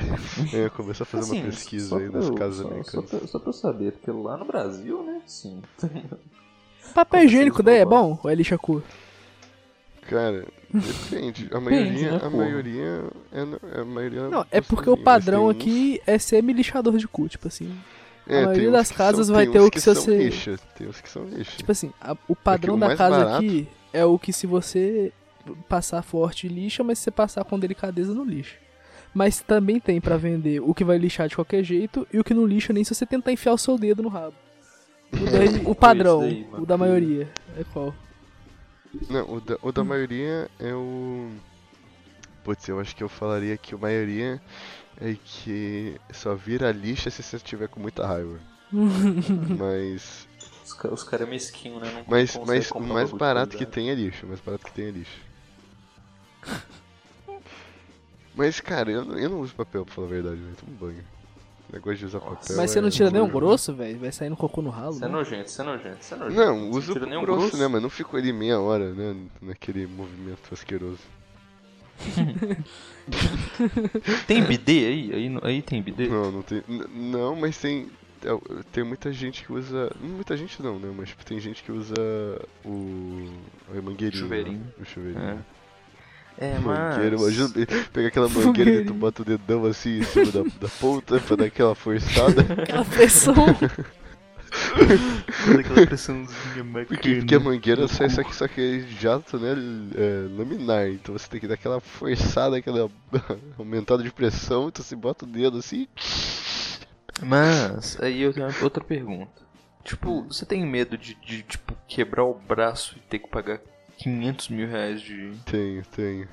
[0.53, 3.11] É, começar a fazer Assim, uma pesquisa aí pra nas eu- casas só, americanas.
[3.11, 5.23] Só pra, só pra eu saber, porque lá no Brasil, né?
[5.27, 5.63] Sim.
[6.93, 8.83] Papel Como higiênico daí é bom ou é lixa cu?
[10.03, 11.49] Cara, depende.
[11.51, 12.37] A Depende, maioria, né, a porra?
[12.37, 17.09] maioria é, é a maioria Não, é porque o padrão uns- aqui é semi-lixador de
[17.09, 17.75] cu, tipo assim.
[18.27, 19.85] É, maioria tem uns das que casas são- vai tem ter uns o que se
[19.85, 21.57] são você- lixa, Tem uns que são lixo.
[21.57, 25.13] Tipo assim, a- o padrão o da casa barato- aqui é o que se você
[25.69, 28.57] passar forte lixa, mas se você passar com delicadeza não lixa.
[29.13, 32.35] Mas também tem pra vender o que vai lixar de qualquer jeito e o que
[32.35, 34.35] não lixa nem se você tentar enfiar o seu dedo no rabo.
[35.21, 37.29] O, daí- o padrão, daí, o da maioria.
[37.57, 37.95] É qual?
[39.09, 41.31] Não, o da, o da maioria é o.
[42.45, 44.41] Putz, eu acho que eu falaria que a maioria
[45.01, 48.39] é que só vira lixa se você estiver com muita raiva.
[49.59, 50.29] mas.
[50.65, 51.91] Os, os caras é mesquinho, né?
[51.93, 54.25] Não Mas, mas o comprar mais barato que tem é lixo.
[54.27, 55.19] O mais barato que tem é lixo.
[58.35, 60.57] Mas, cara, eu, não- eu não uso papel pra falar a verdade, velho.
[60.57, 61.05] Tomo banho.
[61.75, 62.57] Negócio de usar papel.
[62.57, 63.41] Mas você é não tira nem um horrível.
[63.41, 63.99] grosso, velho?
[63.99, 65.13] Vai sair no cocô no ralo, Isso é né?
[65.15, 66.41] nojento, isso é nojento, isso é nojento.
[66.45, 67.69] Não, usa tira nem o um grosso, né?
[67.69, 69.17] Mas não ficou ali meia hora, né?
[69.43, 70.99] Naquele movimento asqueroso.
[74.27, 75.13] Tem bidê aí?
[75.15, 76.09] Aí, aí tem bidê?
[76.09, 76.63] Não, não tem.
[76.69, 77.89] n- Não, mas tem.
[78.25, 79.91] é, Tem muita gente que usa.
[80.01, 80.93] não Muita gente não, né?
[80.97, 81.95] Mas tipo, tem gente que usa
[82.65, 83.29] o.
[83.71, 84.23] A mangueirinha.
[84.23, 84.59] Chuveirinho.
[84.61, 84.67] né?
[84.81, 85.23] O chuveirinho.
[85.25, 85.39] É,
[86.41, 87.37] Mangueira, mas...
[87.37, 91.21] imagina pegar aquela mangueira e tu bota o dedão assim em cima da, da ponta
[91.21, 92.43] pra dar aquela forçada.
[92.63, 93.35] Aquela pressão.
[95.59, 96.87] Aquela pressãozinha bacana.
[96.87, 99.55] Porque, porque a mangueira sai só que, só que é jato, né?
[99.97, 100.89] É, laminar.
[100.89, 102.91] Então você tem que dar aquela forçada, aquela
[103.59, 105.89] aumentada de pressão, então você bota o dedo assim.
[107.23, 109.43] Mas, aí eu tenho outra pergunta.
[109.85, 113.61] Tipo, você tem medo de, de, tipo, quebrar o braço e ter que pagar
[113.99, 115.33] 500 mil reais de...
[115.47, 116.29] Tem, tem.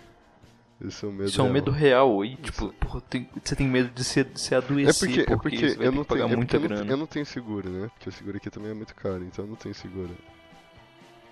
[0.82, 1.30] Isso é um medo.
[1.30, 1.53] Isso é um real.
[1.53, 2.36] medo real aí?
[2.38, 5.49] Tipo, porra, tem- você tem medo de se, de se É adoecer porque, é porque,
[5.49, 6.91] porque você vai eu ter não que pagar tenho, é muita porque eu não, grana.
[6.91, 7.88] eu não tenho seguro, né?
[7.93, 10.16] Porque o seguro aqui também é muito caro, então eu não tenho seguro.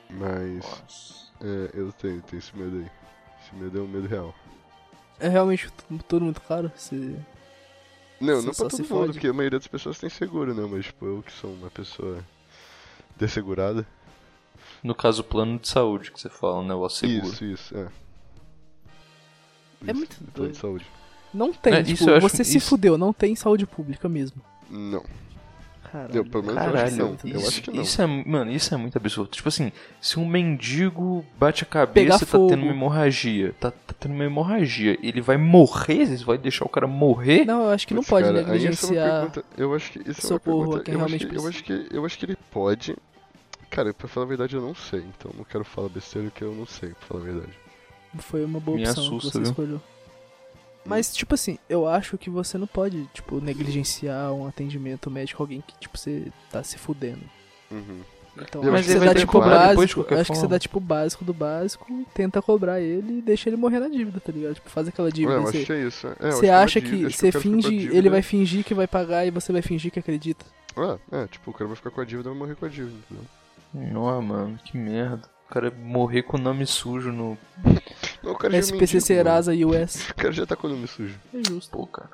[0.10, 1.32] Mas Nossa.
[1.42, 2.92] é, eu tenho, tenho esse medo aí.
[3.44, 4.36] Esse medo é um medo real.
[5.20, 6.72] É realmente t- tudo muito caro?
[6.76, 7.16] Você...
[8.22, 9.12] Não, não pra todo mundo, fode.
[9.14, 10.68] porque a maioria das pessoas tem seguro, né?
[10.70, 12.24] Mas tipo, eu que sou uma pessoa
[13.18, 13.86] dessegurada.
[14.84, 16.74] No caso, o plano de saúde que você fala, né?
[16.74, 17.28] O seguro.
[17.28, 17.82] Isso, isso, é.
[17.82, 17.86] É
[19.92, 20.52] Isso, muito plano doido.
[20.52, 20.86] de saúde.
[21.34, 24.10] Não tem, É, tipo, isso eu acho- você se isso- fudeu, não tem saúde pública
[24.10, 24.42] mesmo.
[24.70, 25.04] Não.
[25.92, 26.18] Caralho.
[26.18, 27.14] Eu, pelo menos eu acho que Caralho, não.
[27.16, 27.82] isso- Eu acho que não.
[27.82, 29.30] Isso é, mano, isso é muito absurdo.
[29.32, 32.50] Tipo assim, se um mendigo bate a cabeça e tá fogo.
[32.50, 36.06] tendo uma hemorragia, tá, tá tendo uma hemorragia, ele vai morrer?
[36.06, 37.44] Você vai deixar o cara morrer?
[37.44, 39.20] Não, eu acho que não pode cara, aí essa é uma negligenciar.
[39.32, 40.80] pergunta- Eu acho que isso é uma pergunta.
[40.84, 42.96] que, eu acho que eu acho que ele pode.
[43.70, 45.02] Cara, pra falar a verdade, eu não sei.
[45.18, 47.54] Então não quero falar besteira que eu não sei, pra falar a verdade.
[48.20, 49.50] Foi uma boa Me opção assusta, que você viu?
[49.50, 49.82] escolheu.
[50.86, 55.62] Mas, tipo assim, eu acho que você não pode, tipo, negligenciar um atendimento médico alguém
[55.62, 57.22] que, tipo, você tá se fudendo.
[57.70, 58.00] Uhum.
[58.42, 59.94] Então, Eu acho que que você dá tipo que de básico.
[60.02, 63.50] qualquer Acho que você dá tipo o básico do básico, tenta cobrar ele e deixa
[63.50, 64.56] ele morrer na dívida, tá ligado?
[64.56, 65.34] Tipo, faz aquela dívida.
[65.34, 66.08] eu Você, acho que é isso.
[66.08, 67.98] É, eu você acha que dívida- acho você finge, dívida.
[67.98, 70.46] ele vai fingir que vai pagar e você vai fingir que acredita.
[70.78, 72.70] Ah, é, tipo, o cara vai ficar com a dívida e vai morrer com a
[72.70, 73.26] dívida, entendeu?
[73.74, 75.28] Não, mano, que merda.
[75.48, 77.38] O cara morrer com o nome sujo no.
[78.24, 79.58] Não, o cara já é SPC mendigo, Serasa US.
[79.98, 80.12] mano.
[80.12, 81.20] O cara já tá com o nome sujo.
[81.34, 81.72] É justo.
[81.72, 82.10] Pô, cara.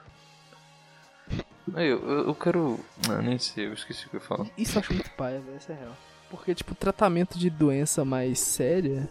[1.74, 2.80] Aí, eu, eu, eu quero.
[3.08, 4.48] Não, nem sei, eu esqueci o que eu ia falar.
[4.58, 5.58] Isso eu acho muito paia, velho.
[5.58, 5.98] Isso é real.
[6.30, 9.10] Porque, tipo, tratamento de doença mais séria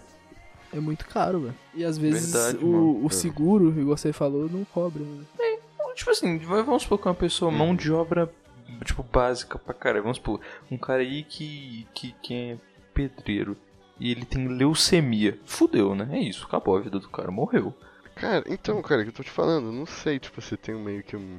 [0.72, 1.54] é muito caro, velho.
[1.74, 5.02] E às vezes Verdade, o, o seguro, igual você falou, não cobre.
[5.02, 5.24] Né?
[5.94, 8.30] Tipo assim, vamos supor que uma pessoa, mão de obra,
[8.84, 10.02] tipo, básica pra caralho.
[10.02, 10.40] Vamos supor,
[10.70, 12.58] um cara aí que, que, que é
[12.92, 13.56] pedreiro
[13.98, 15.38] e ele tem leucemia.
[15.44, 16.08] Fudeu, né?
[16.12, 17.74] É isso, acabou a vida do cara, morreu.
[18.14, 21.02] Cara, então, cara, que eu tô te falando, não sei, tipo, você tem um meio
[21.02, 21.38] que um.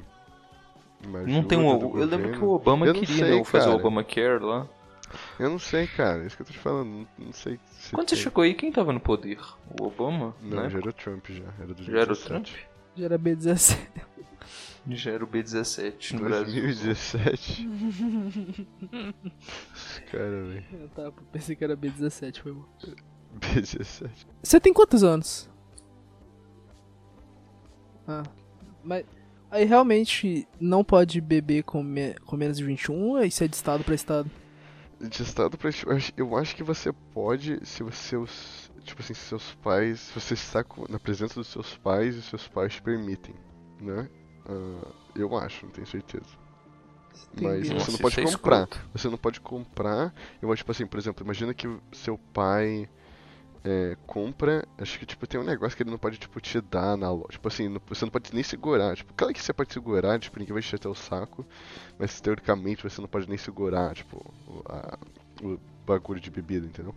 [1.26, 1.70] Não tem um.
[1.70, 2.32] Eu lembro governo.
[2.38, 3.44] que o Obama Eu queria, sei, né?
[3.44, 3.76] Fazer o.
[3.76, 4.66] Obamacare lá.
[5.38, 7.94] Eu não sei, cara, é isso que eu tô te falando, não, não sei se
[7.94, 8.24] Quando você tem.
[8.24, 9.38] chegou aí, quem tava no poder?
[9.80, 10.34] O Obama?
[10.42, 10.68] Não, né?
[10.68, 12.48] já era o Trump já, era do Já era o Trump?
[12.96, 13.78] Já era B17.
[14.88, 16.62] Já era o B17 no Brasil.
[16.62, 17.68] 2017.
[20.10, 20.64] cara, velho.
[20.72, 22.64] Eu tava, pensei que era B17, foi bom.
[23.40, 24.10] B17.
[24.42, 25.48] Você tem quantos anos?
[28.06, 28.22] Ah,
[28.84, 29.04] mas
[29.50, 33.82] aí realmente não pode beber com, me- com menos de 21, isso é de estado
[33.82, 34.30] pra estado.
[35.00, 35.68] De estado pra.
[35.68, 38.65] acho- Eu acho que você pode, se os seus.
[38.86, 40.00] Tipo assim, se seus pais.
[40.00, 43.34] Se você está com- na presença dos seus pais e seus pais te permitem,
[43.80, 44.08] né?
[44.48, 46.26] Ah, eu acho, não tenho certeza.
[47.34, 47.74] Mas Entendi.
[47.74, 48.68] você Nossa, não pode é comprar.
[48.68, 48.90] escroto.
[48.92, 50.14] Você não pode comprar.
[50.40, 52.88] Eu acho, tipo assim, por exemplo, imagina que seu pai
[53.64, 54.66] é, compra.
[54.78, 57.28] Acho que, tipo, tem um negócio que ele não pode, tipo, te dar na loja.
[57.32, 58.96] Tipo assim, não- você não pode nem segurar.
[58.96, 61.46] Tipo, claro que você pode segurar, tipo, ninguém vai te até o saco.
[61.98, 64.34] Mas teoricamente você não pode nem segurar, tipo,
[64.68, 64.98] a-
[65.42, 66.94] o bagulho de bebida, entendeu?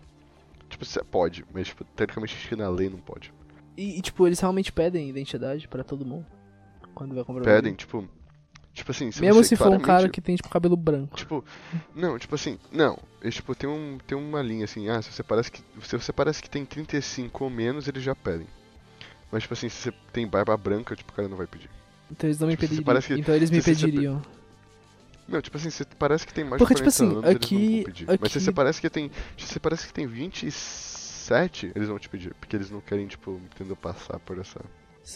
[0.80, 3.34] Tipo, você pode, mas, tipo, teoricamente acho que na lei não pode.
[3.76, 6.26] E, e, tipo, eles realmente pedem identidade pra todo mundo
[6.96, 8.08] quando vai comprar Pedem, tipo.
[8.74, 11.18] Tipo assim, se Mesmo se for um cara que tem, tipo, cabelo branco.
[11.18, 11.44] Tipo,
[11.94, 12.98] não, tipo assim, não.
[13.22, 15.62] Eles, tipo, tem, um, tem uma linha assim, ah, se você parece que.
[15.84, 18.48] Se você parece que tem 35 ou menos, eles já pedem.
[19.32, 21.70] Mas tipo assim, se você tem barba branca, tipo, o cara não vai pedir.
[22.10, 23.02] Então eles não me Tipo, se pediriam.
[23.02, 23.82] que- então eles me se você-
[25.30, 27.84] Não, tipo assim, você parece que tem mais Porque, de tipo 40 assim, anos, aqui-
[27.86, 28.06] pedir.
[28.08, 29.12] Mas se aqui- você parece que tem.
[29.38, 32.34] Se você parece que tem 27, eles vão te pedir.
[32.40, 34.60] Porque eles não querem, tipo, entendeu, passar por essa.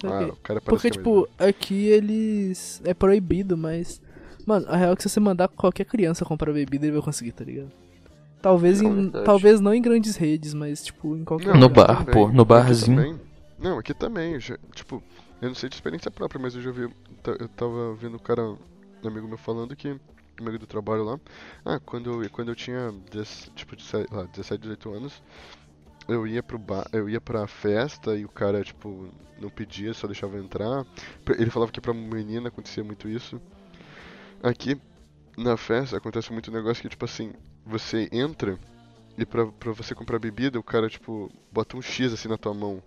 [0.04, 0.32] Ah, aqui.
[0.32, 2.82] o cara parece Porque, que é tipo, aqui eles.
[2.84, 4.02] É proibido, mas.
[4.46, 7.32] Mano, a real é que se você mandar qualquer criança comprar bebida, ele vai conseguir,
[7.32, 7.72] tá ligado?
[8.42, 9.26] Talvez, É em, verdade.
[9.26, 11.88] talvez não em grandes redes, mas, tipo, em qualquer Não, No lugar.
[11.88, 13.20] bar, pô, no Aqui barzinho.
[13.58, 14.34] Não, aqui também.
[14.34, 15.02] eu já- tipo,
[15.42, 16.90] eu não sei de experiência própria, mas eu já vi.
[17.40, 18.54] Eu tava vendo o cara
[19.04, 20.00] um amigo meu falando que, um
[20.42, 21.20] amigo do trabalho lá,
[21.66, 22.94] ah, quando eu, quando eu tinha,
[23.56, 25.22] tipo, de, sei lá, 17, 18 anos,
[26.08, 26.60] eu ia pro
[26.92, 30.86] eu ia pra festa e o cara, tipo, não pedia, só deixava entrar.
[31.38, 33.42] Ele falava que pra menina acontecia muito isso.
[34.42, 34.80] Aqui,
[35.38, 37.34] na festa, acontece muito negócio que, tipo assim,
[37.66, 38.60] você entra
[39.18, 42.54] e pra, pra você comprar bebida, o cara, tipo, bota um X assim na tua
[42.54, 42.82] mão.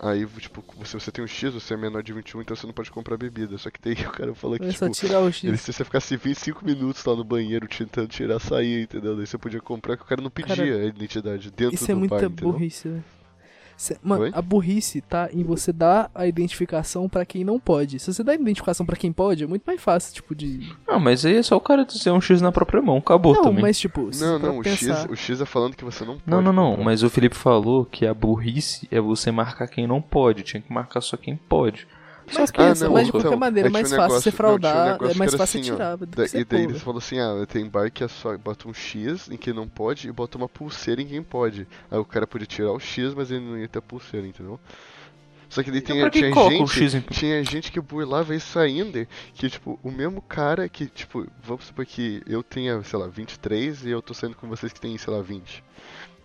[0.00, 2.74] Aí, tipo, se você tem um X, você é menor de 21, então você não
[2.74, 3.56] pode comprar bebida.
[3.56, 5.60] Só que daí o cara falou que, É tipo, tirar o ele, X.
[5.60, 9.16] se você ficasse 25 minutos lá no banheiro tentando tirar, sair, entendeu?
[9.16, 11.94] Daí você podia comprar que o cara não pedia Cara, a identidade dentro Isso é
[11.94, 13.02] do muita bar, burrice, né?
[13.76, 14.30] Cê- Mano, Oi?
[14.32, 17.98] a burrice tá em você dar a identificação pra quem não pode.
[17.98, 20.72] Se você dá a identificação pra quem pode, é muito mais fácil, tipo, de.
[20.86, 23.42] Ah, mas aí é só o cara dizer um X na própria mão, acabou não,
[23.42, 23.62] também.
[23.62, 25.02] mas tipo, Não, não, o pensar...
[25.02, 26.30] X, o X é falando que você não pode.
[26.30, 26.76] Não, não, não.
[26.84, 30.42] Mas o Felipe falou que a burrice é você marcar quem não pode.
[30.42, 31.86] Tinha que marcar só quem pode.
[32.32, 34.30] Mas Ah, pensa, não, mas de então, qualquer maneira, é é mais um fácil você
[34.30, 36.62] negócio- não, um fraudar, negócio é mais fácil assim, ó, tirar do Da- e daí
[36.64, 39.68] eles falam assim, ah, tem bar que é só bota um X em quem não
[39.68, 41.66] pode e bota uma pulseira em quem pode.
[41.90, 44.58] Aí o cara podia tirar o X, mas ele não ia ter a pulseira, entendeu?
[45.50, 46.32] Só que daí Então tem, pra que tinha
[46.66, 51.26] gente, em- tinha gente que burlava isso ainda, que tipo, o mesmo cara que, tipo,
[51.42, 54.80] vamos supor que eu tenha, sei lá, 23 e eu tô saindo com vocês que
[54.80, 55.62] tem, sei lá, 20.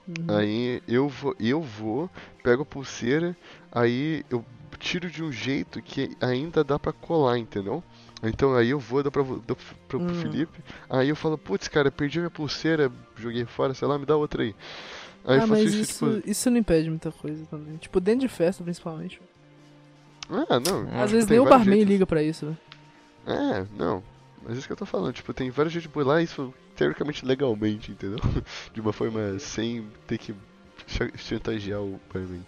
[0.07, 0.35] Uhum.
[0.35, 2.09] Aí eu vou, eu vou,
[2.43, 3.37] pego a pulseira,
[3.71, 4.43] aí eu
[4.79, 7.83] tiro de um jeito que ainda dá pra colar, entendeu?
[8.23, 9.55] Então aí eu vou, dou pra, dou pro,
[9.87, 10.13] pro Hum.
[10.15, 10.59] Felipe,
[10.89, 14.15] aí eu falo, putz, cara, perdi a minha pulseira, joguei fora, sei lá, me dá
[14.15, 14.55] outra aí.
[15.25, 17.77] Aí eu ah, faço mas isso, isso, tipo, isso não impede muita coisa também.
[17.77, 19.21] Tipo, dentro de festa, principalmente.
[20.29, 20.81] ah, não.
[21.01, 21.85] Às tipo, vezes nem o barman jeitos.
[21.85, 22.57] liga pra isso, né?
[23.27, 24.03] É, não.
[24.43, 27.91] Mas isso que eu tô falando, tipo, tem vários jeitos de burlar isso teoricamente legalmente,
[27.91, 28.19] entendeu?
[28.73, 30.33] De uma forma sem ter que
[30.87, 32.45] cha- chantagear o barman.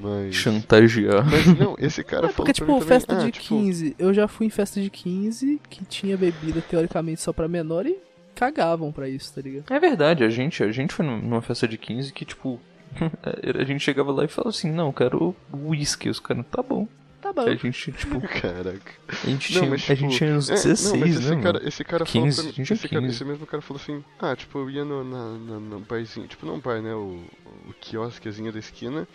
[0.00, 0.34] Mas.
[0.34, 1.24] Chantagear.
[1.28, 3.96] Mas não, esse cara É falou porque, tipo, mim também, festa ah, de tipo, 15.
[3.98, 7.96] Eu já fui em festa de 15 que tinha bebida teoricamente só pra menor e
[8.34, 9.64] cagavam pra isso, tá ligado?
[9.72, 12.60] É verdade, a gente, a gente foi num- numa festa de 15 que, tipo,
[13.58, 16.08] a gente chegava lá e falava assim, não, eu quero whisky.
[16.08, 16.86] Os caras, tá bom.
[17.20, 17.42] Tá bom.
[17.42, 18.92] A gente, tipo, Caraca.
[19.08, 21.16] a gente, Não, tinha, mas, a gente tipo, tinha uns é, 16, não, mas né,
[21.18, 21.42] esse mano?
[21.42, 23.14] cara, esse cara 15, falou a pra gente mim, tinha esse, cara, 15.
[23.14, 26.46] esse mesmo cara falou assim, ah, tipo, eu ia no, na, na, no barzinho, tipo,
[26.46, 27.20] não bar, né, o,
[27.68, 29.08] o quiosquezinho da esquina,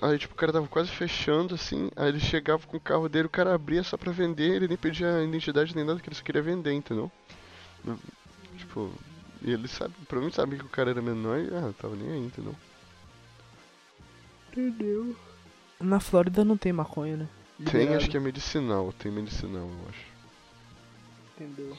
[0.00, 3.26] aí, tipo, o cara tava quase fechando, assim, aí ele chegava com o carro dele,
[3.26, 6.22] o cara abria só pra vender, ele nem pedia identidade nem nada, que ele só
[6.22, 7.10] queria vender, entendeu?
[8.56, 8.90] Tipo,
[9.42, 12.26] e ele sabe, provavelmente sabia que o cara era menor e, ah, tava nem aí,
[12.26, 12.54] entendeu?
[14.50, 15.16] Entendeu?
[15.80, 17.28] Na Flórida não tem maconha, né?
[17.70, 20.06] Tem, acho que é medicinal, tem medicinal, eu acho.
[21.36, 21.76] Entendeu?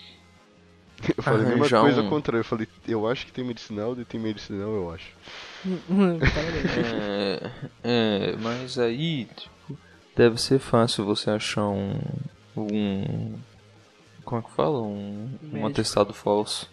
[1.18, 2.40] Eu falei a mesma coisa um- ao contrário.
[2.40, 5.08] Eu falei, eu acho que tem medicinal, e tem medicinal, eu acho.
[6.78, 7.52] É,
[7.84, 9.78] é, mas aí, tipo,
[10.16, 12.00] deve ser fácil você achar um.
[12.56, 13.34] um
[14.24, 14.82] como é que fala?
[14.82, 16.70] Um, um atestado falso.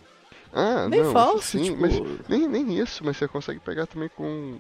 [0.53, 1.99] Ah, Nem não, falso, sim, tipo- mas
[2.29, 4.59] nem, nem isso, mas você consegue pegar também com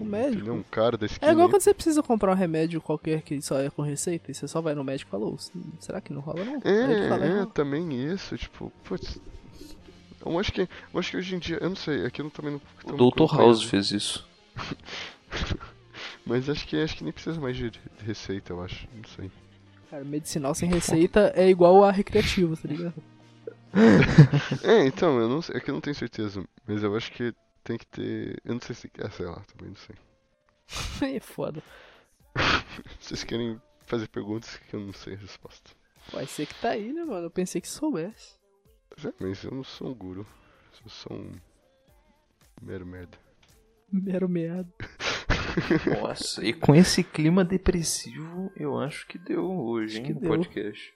[0.00, 0.34] Um médico.
[0.36, 0.54] entendeu?
[0.54, 1.30] um cara da esquina.
[1.30, 4.34] É igual quando você precisa comprar um remédio qualquer que só é com receita e
[4.34, 5.36] você só vai no médico e fala, "Ô,
[5.78, 6.54] será que não rola não?
[6.64, 9.20] Ele fala, É, é, "Não." também isso, tipo, putz.
[10.24, 12.30] Eu acho que, eu acho que hoje em dia, eu não sei, aqui eu não-
[12.30, 12.94] também não.
[12.94, 13.34] O Dr.
[13.36, 14.26] House fez isso.
[16.26, 19.30] Mas acho que acho que nem precisa mais de de receita, eu acho, não sei.
[19.90, 22.94] Cara, medicinal sem receita é igual a recreativo, tá ligado?
[24.62, 27.32] É, então, eu não sei, é que eu não tenho certeza, mas eu acho que
[27.64, 29.96] tem que ter, eu não sei se, ah, sei lá, também não sei.
[31.16, 31.62] É foda.
[33.00, 35.70] Vocês querem fazer perguntas que eu não sei a resposta.
[36.12, 37.26] Vai ser que tá aí, né, mano?
[37.26, 38.36] Eu pensei que soubesse.
[39.04, 40.26] É, mas eu não sou um guru.
[40.84, 41.32] Eu sou um
[42.60, 43.18] mero merda.
[43.92, 44.72] Mero meado.
[46.00, 50.20] Nossa, e com esse clima depressivo, eu acho que deu hoje, Acho hein, que no
[50.20, 50.30] deu.
[50.30, 50.94] podcast.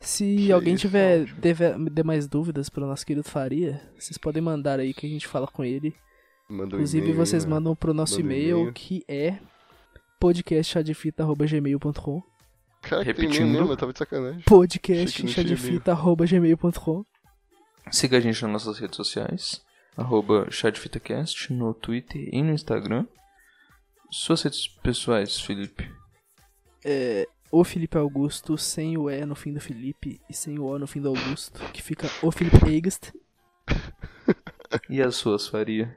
[0.00, 4.80] Se Que alguém isso, tiver dê mais dúvidas pro nosso querido Faria, vocês podem mandar
[4.80, 5.94] aí que a gente fala com ele.
[6.48, 7.50] Manda um Inclusive, vocês né?
[7.50, 9.38] mandam pro nosso Manda e-mail, que é
[10.18, 12.22] podcastchadefita.gmail.com
[12.82, 13.46] Cara, Repetindo.
[13.46, 14.40] mesmo, eu tava de sacanagem.
[14.46, 17.04] Podcastchadefita.gmail.com
[17.90, 19.60] Siga a gente nas nossas redes sociais,
[19.96, 23.06] arroba chadfitacast, no Twitter e no Instagram.
[24.10, 25.90] Suas redes pessoais, Felipe.
[26.84, 30.78] é o Felipe Augusto, sem o E no fim do Felipe e sem o O
[30.78, 33.12] no fim do Augusto, que fica o Felipe Eigst.
[34.88, 35.92] E as suas, Faria?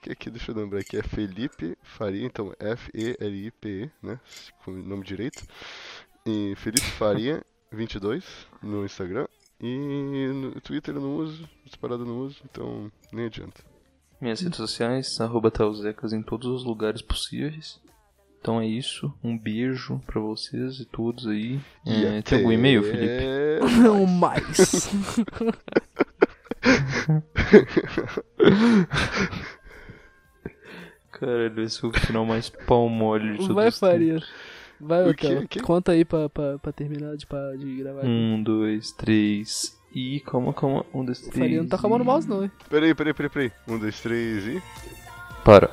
[0.00, 4.18] Que aqui, deixa eu lembrar aqui, é Felipe Faria, então F-E-L-I-P-E, né?
[4.64, 5.46] Com o nome direito.
[6.24, 8.24] E Felipe Faria 22
[8.62, 9.26] no Instagram.
[9.60, 13.62] E no Twitter eu não uso, disparado eu não uso, então nem adianta.
[14.20, 17.80] Minhas redes sociais, arroba Tauzecas em todos os lugares possíveis.
[18.44, 19.10] Então é isso.
[19.24, 21.58] Um beijo pra vocês e todos aí.
[21.86, 23.06] E É, tem algum e-mail, Felipe?
[23.06, 24.90] até Não mais.
[31.12, 33.78] Caralho, esse foi o final mais pau mole de tudo Vai, isso.
[33.80, 34.20] Faria.
[34.80, 35.26] Vai, O quê?
[35.28, 35.48] Otelo.
[35.48, 35.60] O?
[35.60, 38.00] Conta aí pra, pra, pra terminar de, pra, de gravar.
[38.00, 38.08] aqui.
[38.08, 39.78] Um, dois, três.
[39.94, 40.84] E calma, calma.
[40.92, 41.38] Um, dois, O três.
[41.38, 42.50] Faria não tá no e- mouse, não, hein?
[42.68, 43.52] Peraí, peraí, peraí, peraí.
[43.68, 44.62] Um, dois, três e.
[45.44, 45.70] Para.